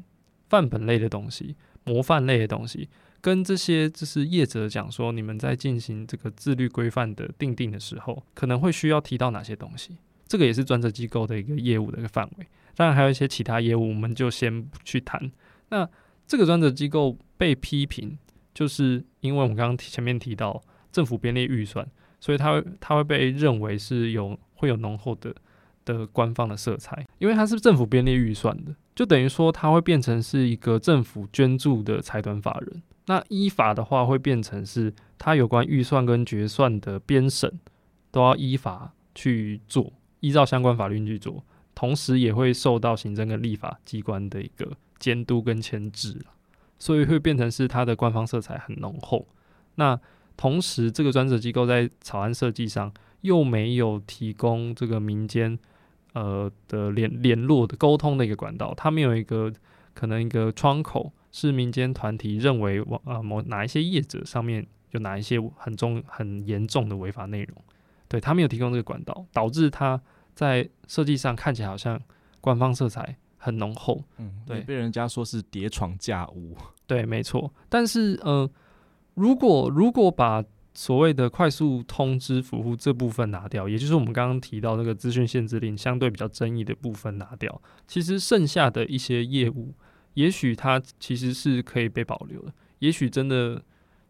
[0.49, 2.89] 范本类的东西、模范类的东西。
[3.21, 9.95] 跟这些就是业者讲说，你们在进行这个自律规范的订定的时候，可能会需要提到哪些东西？
[10.28, 12.47] 这个也是专责机构的一个业务的一个范围。
[12.76, 15.32] 当然还有一些其他业务，我们就先不去谈。
[15.69, 15.88] 那
[16.28, 18.17] 这个专责机构被批评，
[18.53, 20.61] 就是因为我们刚刚前面提到
[20.91, 21.88] 政府编列预算，
[22.19, 25.36] 所以它会它会被认为是有会有浓厚的
[25.84, 32.82] 的官方的色彩，因为它是政府编列预算的，就等于说它会变成是一个政府捐助的财团法人。
[33.07, 37.59] 那依法的话，会变成是它有关预算跟决算的编审，
[38.09, 39.91] 都要依法去做，
[40.22, 41.43] 依照相关法律去做，
[41.76, 46.18] 同时也会受到行政跟立法机关的一个监督跟牵制，
[46.80, 49.28] 所以会变成是它的官方色彩很浓厚。
[49.76, 49.99] 那
[50.38, 52.93] 同时，这个专责机构在草案设计上
[53.24, 55.59] 又没有提供这个民间
[56.13, 59.51] 呃的联联络的沟通的一个管道，它没有一个
[59.93, 61.11] 可能一个窗口。
[61.36, 67.57] 是民间团体认为，往呃某哪一些业者上面有哪一些很重很严重的违法内容，
[68.07, 69.99] 对他没有提供这个管道，导致他
[70.36, 71.99] 在设计上看起来好像
[72.39, 76.55] 官方色彩很浓厚，嗯，对，被人家说是叠床架屋，
[76.86, 77.51] 对，没错。
[77.67, 78.47] 但是，呃，
[79.15, 80.43] 如果如果把
[80.74, 89.74] 所谓的快速通知服务这部分拿掉，也就是我们刚刚提到那个资讯限制令相对比较争议的部分拿掉，其实剩下的一些业务。
[90.15, 93.59] 也许它其实是可以被保留的，也许真的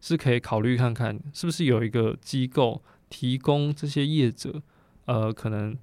[0.02, 4.60] 是可以考虑看看，是不是有一个机构提供这些业者，
[5.06, 5.74] 呃，可能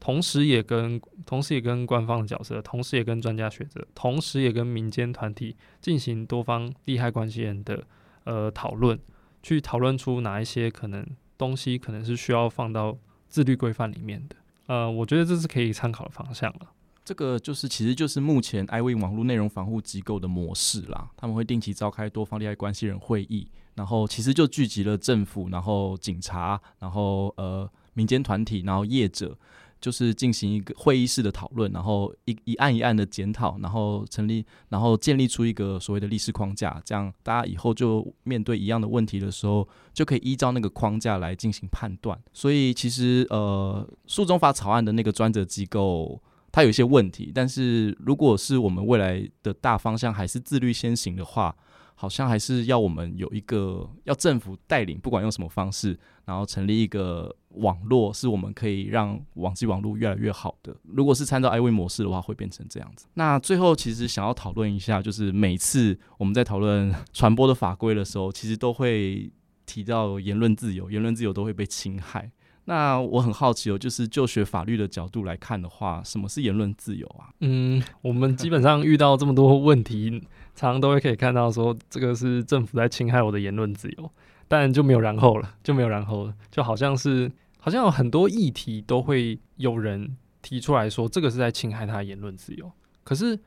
[0.00, 7.84] 同时也跟同时也跟官方的角色，同时也跟专家学者，同时也跟民间团体进行多方利害关系人的
[8.24, 8.98] 呃讨论，
[9.46, 11.06] 去讨论出哪一些可能
[11.38, 14.34] 东西可能是需要放到自律规范里面的，
[14.66, 16.72] 呃，我觉得这是可以参考的方向了。
[17.04, 21.08] 这个就是，其实就是目前 iv 网络内容防护机构的模式啦。
[21.16, 29.38] 他们会定期召开多方利害关系人会议，然后其实就聚集了政府、然后警察、然后呃民间团体、然后业者，
[29.80, 42.18] 就是进行一个会议式的讨论，然后一一案一案的检讨，然后成立，然后建立出一个所谓的历史框架，这样大家以后就面对一样的问题的时候，就可以依照那个框架来进行判断。
[42.32, 46.20] 所以其实呃，诉讼法草案的那个专责机构。
[46.52, 51.54] 它有一些问题，但是如果是我们未来的大方向还是自律先行的话，
[51.98, 60.76] 好像还是要我们有一个要政府带领，不管用什么方式，然后成立一个网络，是我们可以让网际网络越来越好的。
[60.84, 63.06] 如果是参照 I V 模式的话，会变成这样子。
[63.14, 69.32] 那最后其实想要讨论一下，就是每次我们在讨论传播的法规的时候，其实都会
[69.64, 72.30] 提到言论自由，言论自由都会被侵害。
[72.68, 77.30] 那我很好奇哦，就是就学法律的角度来看的话，什么是言论自由啊？
[77.38, 80.20] 嗯，我们基本上遇到这么多问题，
[80.56, 84.10] 常常都会可以看到说，这个是政府在侵害我的言论自由，
[84.48, 92.72] 但就没有然后了，就没有然后了，就好像是好像有很多议题都会有人提出来说，这个是在侵害他的言论自由。
[93.04, 93.38] 可是，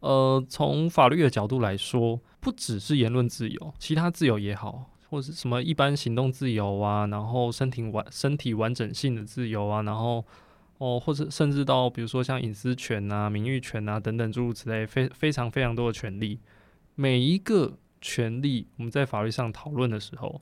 [0.00, 4.88] 呃，从法律的角度来说，不只是言论自由，其他自由也好。
[5.10, 10.24] 或者是什么一般行动自由啊，然后身体完身体完整性的自由啊，然后
[10.78, 16.40] 哦，或者甚至到比如说像隐私权啊、名誉权啊等等诸如此类，非非常非常多的权利。
[16.94, 20.40] 每一个权利，我们在法律上讨论的时候，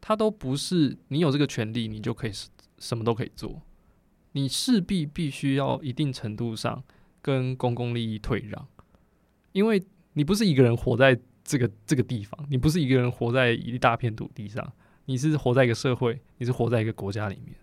[0.00, 2.32] 它都不是你有这个权利，你就可以
[2.78, 3.62] 什么都可以做。
[4.32, 6.82] 你势必必须要一定程度上
[7.22, 8.68] 跟公共利益退让，
[9.52, 9.82] 因为
[10.14, 11.20] 你不是一个人活在。
[11.46, 14.72] 这个这个地方，你不是一个人活在一大片土地上，
[15.04, 17.54] 你是活在一个社会，你是活在一个国家里面。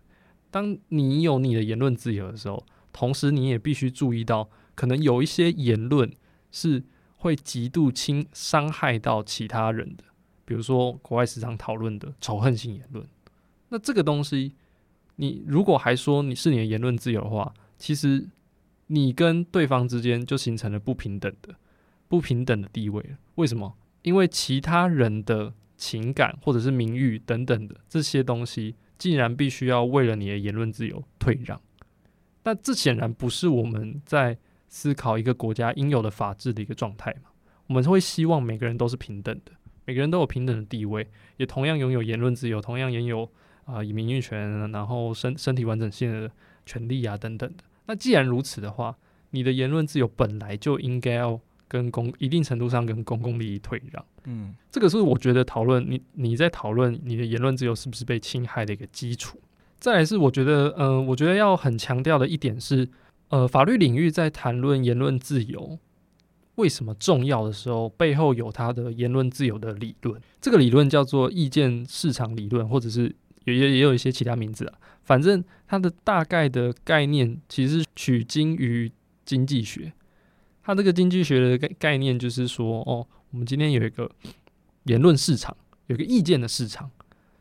[0.51, 2.63] 当你有你的言论自由的时候，
[2.93, 6.13] 同时你也必须注意到，可能有一些言论
[6.51, 6.83] 是
[7.21, 10.03] 会极度轻伤害到其他人的，
[10.43, 13.05] 比如说国外时常讨论的仇恨性言论。
[13.69, 14.55] 那这个东西，
[15.17, 18.27] 你如果还说你是你的言论自由的话，其实
[18.87, 21.53] 你跟对方之间就形成了不平等的、
[22.07, 23.17] 不平等的地位了。
[23.35, 23.77] 为什么？
[24.01, 31.61] 因为其他人的情感或者是名誉等等的这些东西，竟然必须要为了你的言论自由退让。
[32.43, 34.39] 那这显然不是我们在
[34.71, 37.29] 思考一个国家应有的法治的一个状态嘛？
[37.67, 39.51] 我们会希望每个人都是平等的，
[39.85, 41.05] 每个人都有平等的地位，
[41.35, 43.23] 也同样拥有言论自由，同样拥有
[43.65, 46.31] 啊、呃、以名誉权，然后身身体完整性的
[46.65, 47.63] 权利啊等等的。
[47.85, 48.95] 那既然如此的话，
[49.31, 54.05] 你的言论自由本来就应该要跟公一定程度上跟公共利益退让。
[54.23, 59.37] 嗯，这个是我觉得讨论你你在讨论你的言论自由是不是被侵害的一个基础。
[59.79, 62.87] 再来是我觉得，嗯、呃，我觉得要很强调的一点是，
[63.31, 65.79] 呃，法律领域在谈论言论自由
[66.55, 70.21] 为什么重要的时候，背后有它的言论自由的理论。
[70.41, 73.15] 这个理论叫做意见市场理论，或者是
[73.45, 74.77] 也也也有一些其他名字啊。
[75.03, 78.91] 反正它的大概的概念其实取经于
[79.23, 79.93] 经济学。
[80.61, 84.11] 它这个经济学的概概念就是说，哦，我们今天有一个
[84.83, 85.55] 言论市场，
[85.87, 86.91] 有个意见的市场。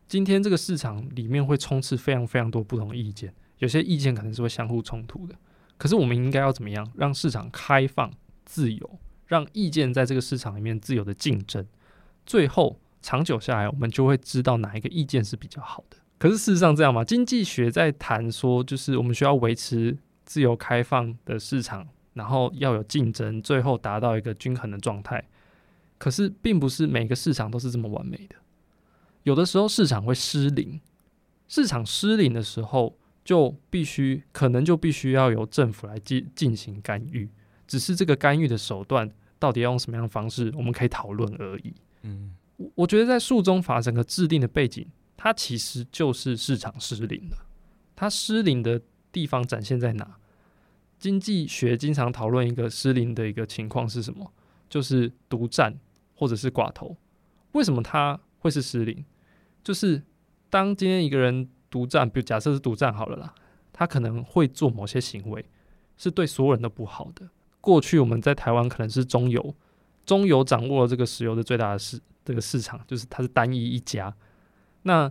[0.07, 5.35] 今天这个市场里面会充斥非常非常多不同意见，有些意见可能是会相互冲突的。
[5.81, 8.13] 可是我们应该要怎么样让市场开放、
[8.45, 11.67] 自由，让意见在这个市场里面自由的竞争？
[12.27, 15.97] 最后长久下来，我们就会知道哪一个意见是比较好的。
[16.19, 17.03] 可是事实上这样吗？
[17.03, 25.25] 经济学在谈说，就是我们需要维持自由开放的市场，然后要有竞争，最后达到一个均衡的状态。
[25.97, 28.37] 可是并不是每个市场都是这么完美的。
[29.23, 30.79] 有的时候市场会失灵，
[31.49, 32.99] 市场失灵的时候，
[33.31, 37.31] 就必须可能就必须要由政府来进进行干预，
[37.65, 39.09] 只是这个干预的手段
[39.39, 41.73] 到底要用什么样的方式，我们可以讨论而已。
[42.03, 42.35] 嗯，
[42.75, 44.85] 我觉得在诉中法整个制定的背景，
[45.17, 47.47] 它其实就是市场失灵了。
[47.95, 50.17] 它失灵的地方展现在哪？
[50.99, 54.33] 经济学经常讨论一个失灵的一个情况是什么？
[54.69, 55.79] 就是独占
[56.17, 56.97] 或者是寡头。
[57.53, 59.05] 为什么它会是失灵？
[59.63, 60.03] 就是
[60.49, 63.35] 当今天一个人独占，比如假设是独占好了啦，
[63.73, 65.45] 他可能会做某些行为，
[65.97, 67.29] 是对所有人都不好的。
[67.61, 69.55] 过去我们在台湾可能是中油，
[70.05, 74.13] 中油掌握了这个石油的最大的市这个市场，就是它是单一一家。
[74.83, 75.11] 那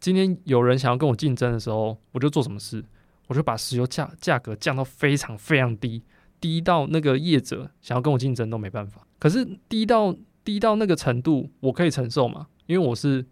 [0.00, 2.82] 今天有人想要跟我竞争的时候，我就做什么事？
[3.28, 6.02] 我就把石油价价格降到非常非常低，
[6.40, 9.06] 低到那个业者想要跟我竞争都没办法。
[9.18, 12.48] 可是低到低到那个程度，我可以承受吗？
[12.66, 13.26] 因为我是。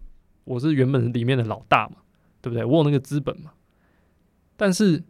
[0.44, 1.96] 我是原本里面的老大嘛，
[2.40, 2.64] 对不对？
[2.64, 3.52] 我有那个资本嘛。
[4.56, 5.02] 但是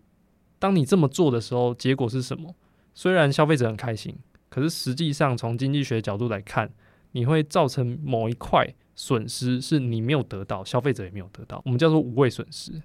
[0.59, 2.55] 当你这么做的时候，结果是什么？
[2.95, 4.17] 虽然消费者很开心，
[4.49, 6.71] 可是实际上从经济学角度来看，
[7.13, 11.63] 你会造成某一块损失，是你没有得到，消费者也没有得到。
[11.65, 12.83] 我们叫做无谓损失。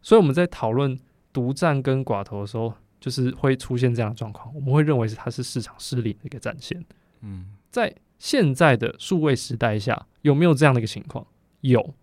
[0.00, 0.98] 所以我们在讨论
[1.32, 4.52] 独占跟寡头的时候，就是会出现这样的状况。
[4.54, 6.84] 我们会认为是它是市场失灵的一个展现。
[7.20, 11.24] 嗯，在现在的数位时代下，有没有这样的一个情况？
[11.60, 11.94] 有，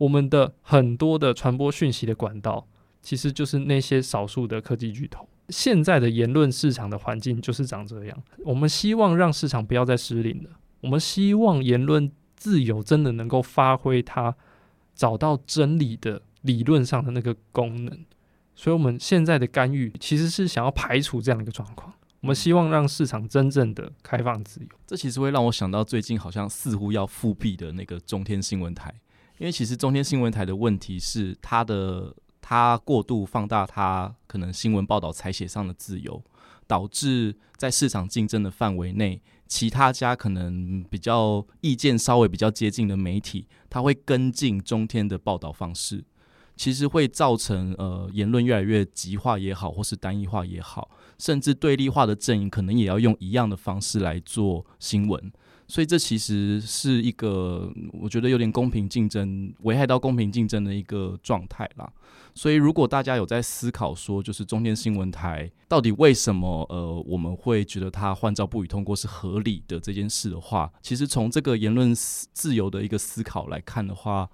[0.00, 2.66] 我们的很多的传播讯息的管道，
[3.02, 5.28] 其实就是那些少数的科技巨头。
[5.50, 8.22] 现在的言论市场的环境就是长这样。
[8.44, 10.50] 我们希望让市场不要再失灵了。
[10.80, 14.34] 我们希望言论自由真的能够发挥它
[14.94, 18.06] 找到真理的理论上的那个功能。
[18.54, 21.92] 所以，我们现在的干预其实是想要排除这样的一个状况。
[22.20, 28.94] 我们希望让市场真正的开放自由，这其实会让我想到最近好像似乎要复辟的那个中天新闻台，
[29.40, 36.22] 因为其实中天新闻台的问题是它的它过度放大它可能新闻报道采写上的自由，
[36.66, 46.04] 导致在市场竞争的范围内，其他家可能比较意见稍微比较接近的媒体，它会跟进中天的报道方式。
[46.54, 55.32] 其实会造成呃言论越来越极化也好，或是单一化也好，甚至对立化的阵营可能也要用一样的方式来做新闻，
[55.70, 61.90] 所以这其实是一个我觉得有点公平竞争，危害到公平竞争的一个状态啦。
[62.34, 74.28] 所以如果大家有在思考说，就是中天新闻台到底为什么呃我们会觉得它换照不予通过是合理的这件事的话，其实从这个言论自由的一个思考来看的话。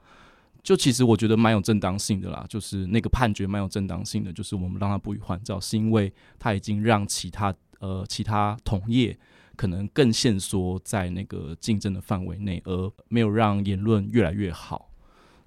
[0.62, 9.16] 就其实我觉得蛮有正当性的啦，就是那个判决蛮有正当性的，就是我们让他不予换照，是因为他已经让其他呃其他同业
[9.56, 14.90] 可能更限缩在那个竞争的范围内，而没有让言论越来越好。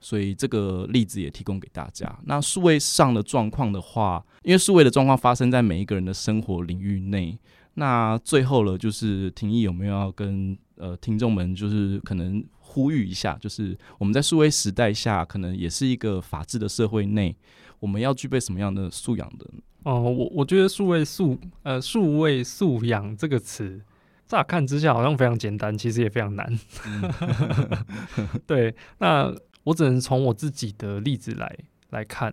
[0.02, 2.20] 所以这个例子也提供给大家。
[2.26, 7.38] 那数位上的状况的话，因为数位的状况发生在每一个人的生活领域内。
[7.76, 12.44] 那最后了，就是庭议有没有要跟呃听众们就是可能。
[12.72, 17.36] 呼吁一下，就是我们在数位时代下，可能也是一个法治的社会内，
[17.80, 19.48] 我们要具备什么样的素养的？
[19.86, 23.82] 哦，我我觉得数位素呃数位素养这个词，
[24.30, 26.48] 乍看之下好像非常简单，其实也非常难。
[26.86, 31.58] 嗯、 对，那我只能从我自己的例子来
[31.90, 32.32] 来看，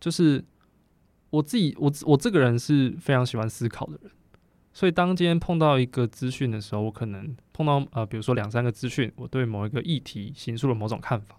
[0.00, 0.42] 就是
[1.28, 4.10] 我自己我我这个人是非常喜欢思考的人，
[4.72, 11.36] 所以当今天碰到一个资讯的时候，我可能碰到呃比如说两三个资讯，我对某一个议题形塑了某种看法，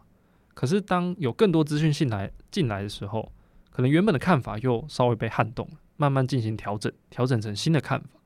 [0.54, 3.32] 可是当有更多资讯进来进来的时候，
[3.72, 8.17] 可能原本的看法又稍微被撼动，慢慢进行调整，调整成新的看法。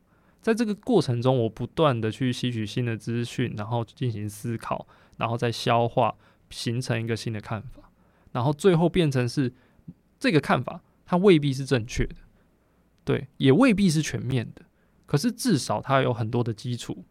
[0.42, 4.88] 在这个过程中，我不断的去吸取新的资讯，然后进行思考，
[5.18, 6.16] 然后再消化，
[6.50, 7.92] 形成一个新的看法，
[8.32, 9.54] 然后最后变成是
[10.20, 12.16] 这个看法，它未必是正确的，
[13.06, 14.64] 对，也未必是全面的。
[15.06, 17.06] 可是至少它有很多的基础，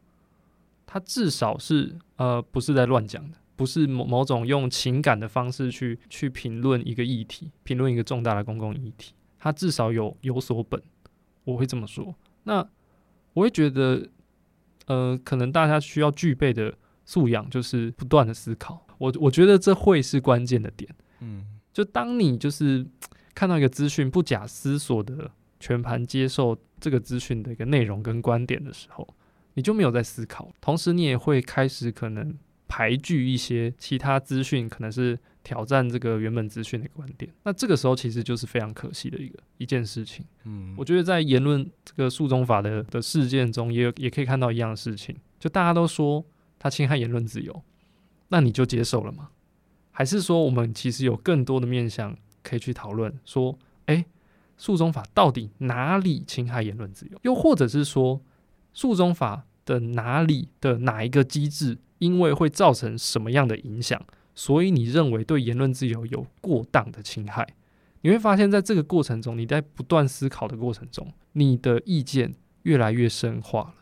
[0.85, 3.39] 它至少是呃不是在乱讲的。
[3.57, 10.83] 不是某某种用情感的方式去去评论一个议题，评论一个重大的公共议题，它至少有有所本，
[11.45, 12.15] 我会这么说。
[12.45, 12.67] 那
[13.33, 14.09] 我会觉得，
[14.87, 16.75] 呃，可能大家需要具备的
[17.05, 18.87] 素养就是不断的思考。
[18.99, 20.95] 我我觉得这会是关键的点。
[21.21, 22.87] 嗯，就当你就是
[23.35, 29.07] 看到一个资讯，不假思索的全盘接受这个资讯的一个内容跟观点的时候，
[29.55, 32.37] 你就没有在思考，同时你也会开始可能。
[32.73, 37.33] 排拒一些其他资讯，可能是挑战这个原本资讯的观点。
[37.45, 40.25] 那这个时候其实就是非常可惜的一个一件事情。
[40.45, 45.17] 嗯，我觉得在言论这个诉讼法的的事件中也，也也可以看到一样的事情。
[45.39, 46.25] 就大家都说
[46.59, 47.63] 他侵害言论自由，
[48.29, 49.31] 那你就接受了吗？
[49.91, 53.19] 还是说我们其实有更多的面向可以去讨论？
[53.25, 54.05] 说，诶，
[54.57, 57.19] 诉讼法到底哪里侵害言论自由？
[57.23, 58.21] 又或者是说，
[58.73, 61.79] 诉讼法的哪里的哪一个机制？
[61.99, 64.03] 因为会造成什么样的影响，
[64.35, 67.55] 所以你认为对言论自由有过当的侵害？
[68.03, 73.75] 你会发现在这个过程中，你在不断思考的过程中，你的意见越来越深化了。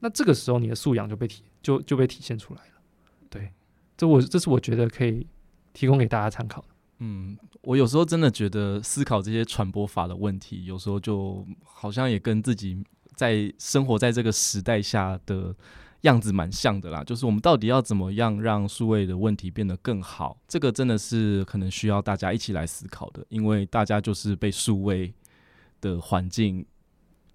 [0.00, 2.82] 那这个时候，你的素养就被体就就被体现出来了。
[3.30, 3.52] 对，
[3.96, 5.26] 这我这是我觉得可以
[5.72, 6.68] 提供给大家参考的。
[6.98, 15.54] 嗯，我有时候真的觉得思考这些传播法的问题，有时候就好像也跟自己在生活在这个时代下的。
[16.02, 20.38] 样子蛮像的啦，就是我们到底要怎么样让数位的问题变得更好？
[20.48, 25.12] 这个真的是可能需要大家一起来思考的，因为大家就是被数位
[25.80, 26.64] 的环境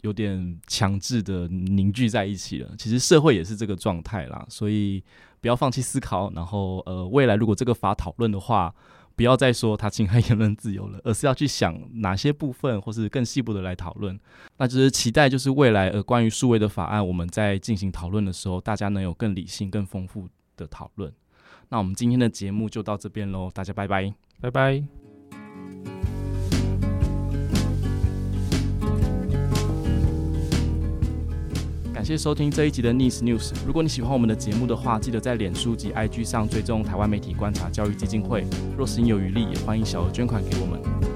[0.02, 2.76] 有点强制的凝聚在一起了。
[2.78, 5.04] 其实社会也是这个状态啦，所以
[5.40, 6.32] 不要放弃思考。
[6.34, 8.74] 然后呃，未来如果这个法讨论的话，
[9.16, 14.20] 不要再说他侵害言论自由了，而是要去想哪些部分，或是更细部的来讨论。
[14.58, 21.12] 那就是期待，就是未来呃关于数位的法案，我们在进行讨论的时候，大家能有更理性、更丰富的讨论。
[21.70, 25.05] 那我们今天的节目就到这边喽，大家拜拜，拜拜。
[32.06, 33.52] 谢收听这一集的 Nice News。
[33.66, 38.46] 如果你喜欢我们的节目的话，记得在脸书及 IG 上追踪台湾媒体观察教育基金会。
[38.78, 41.15] 若是你有余力，也欢迎小额捐款给我们。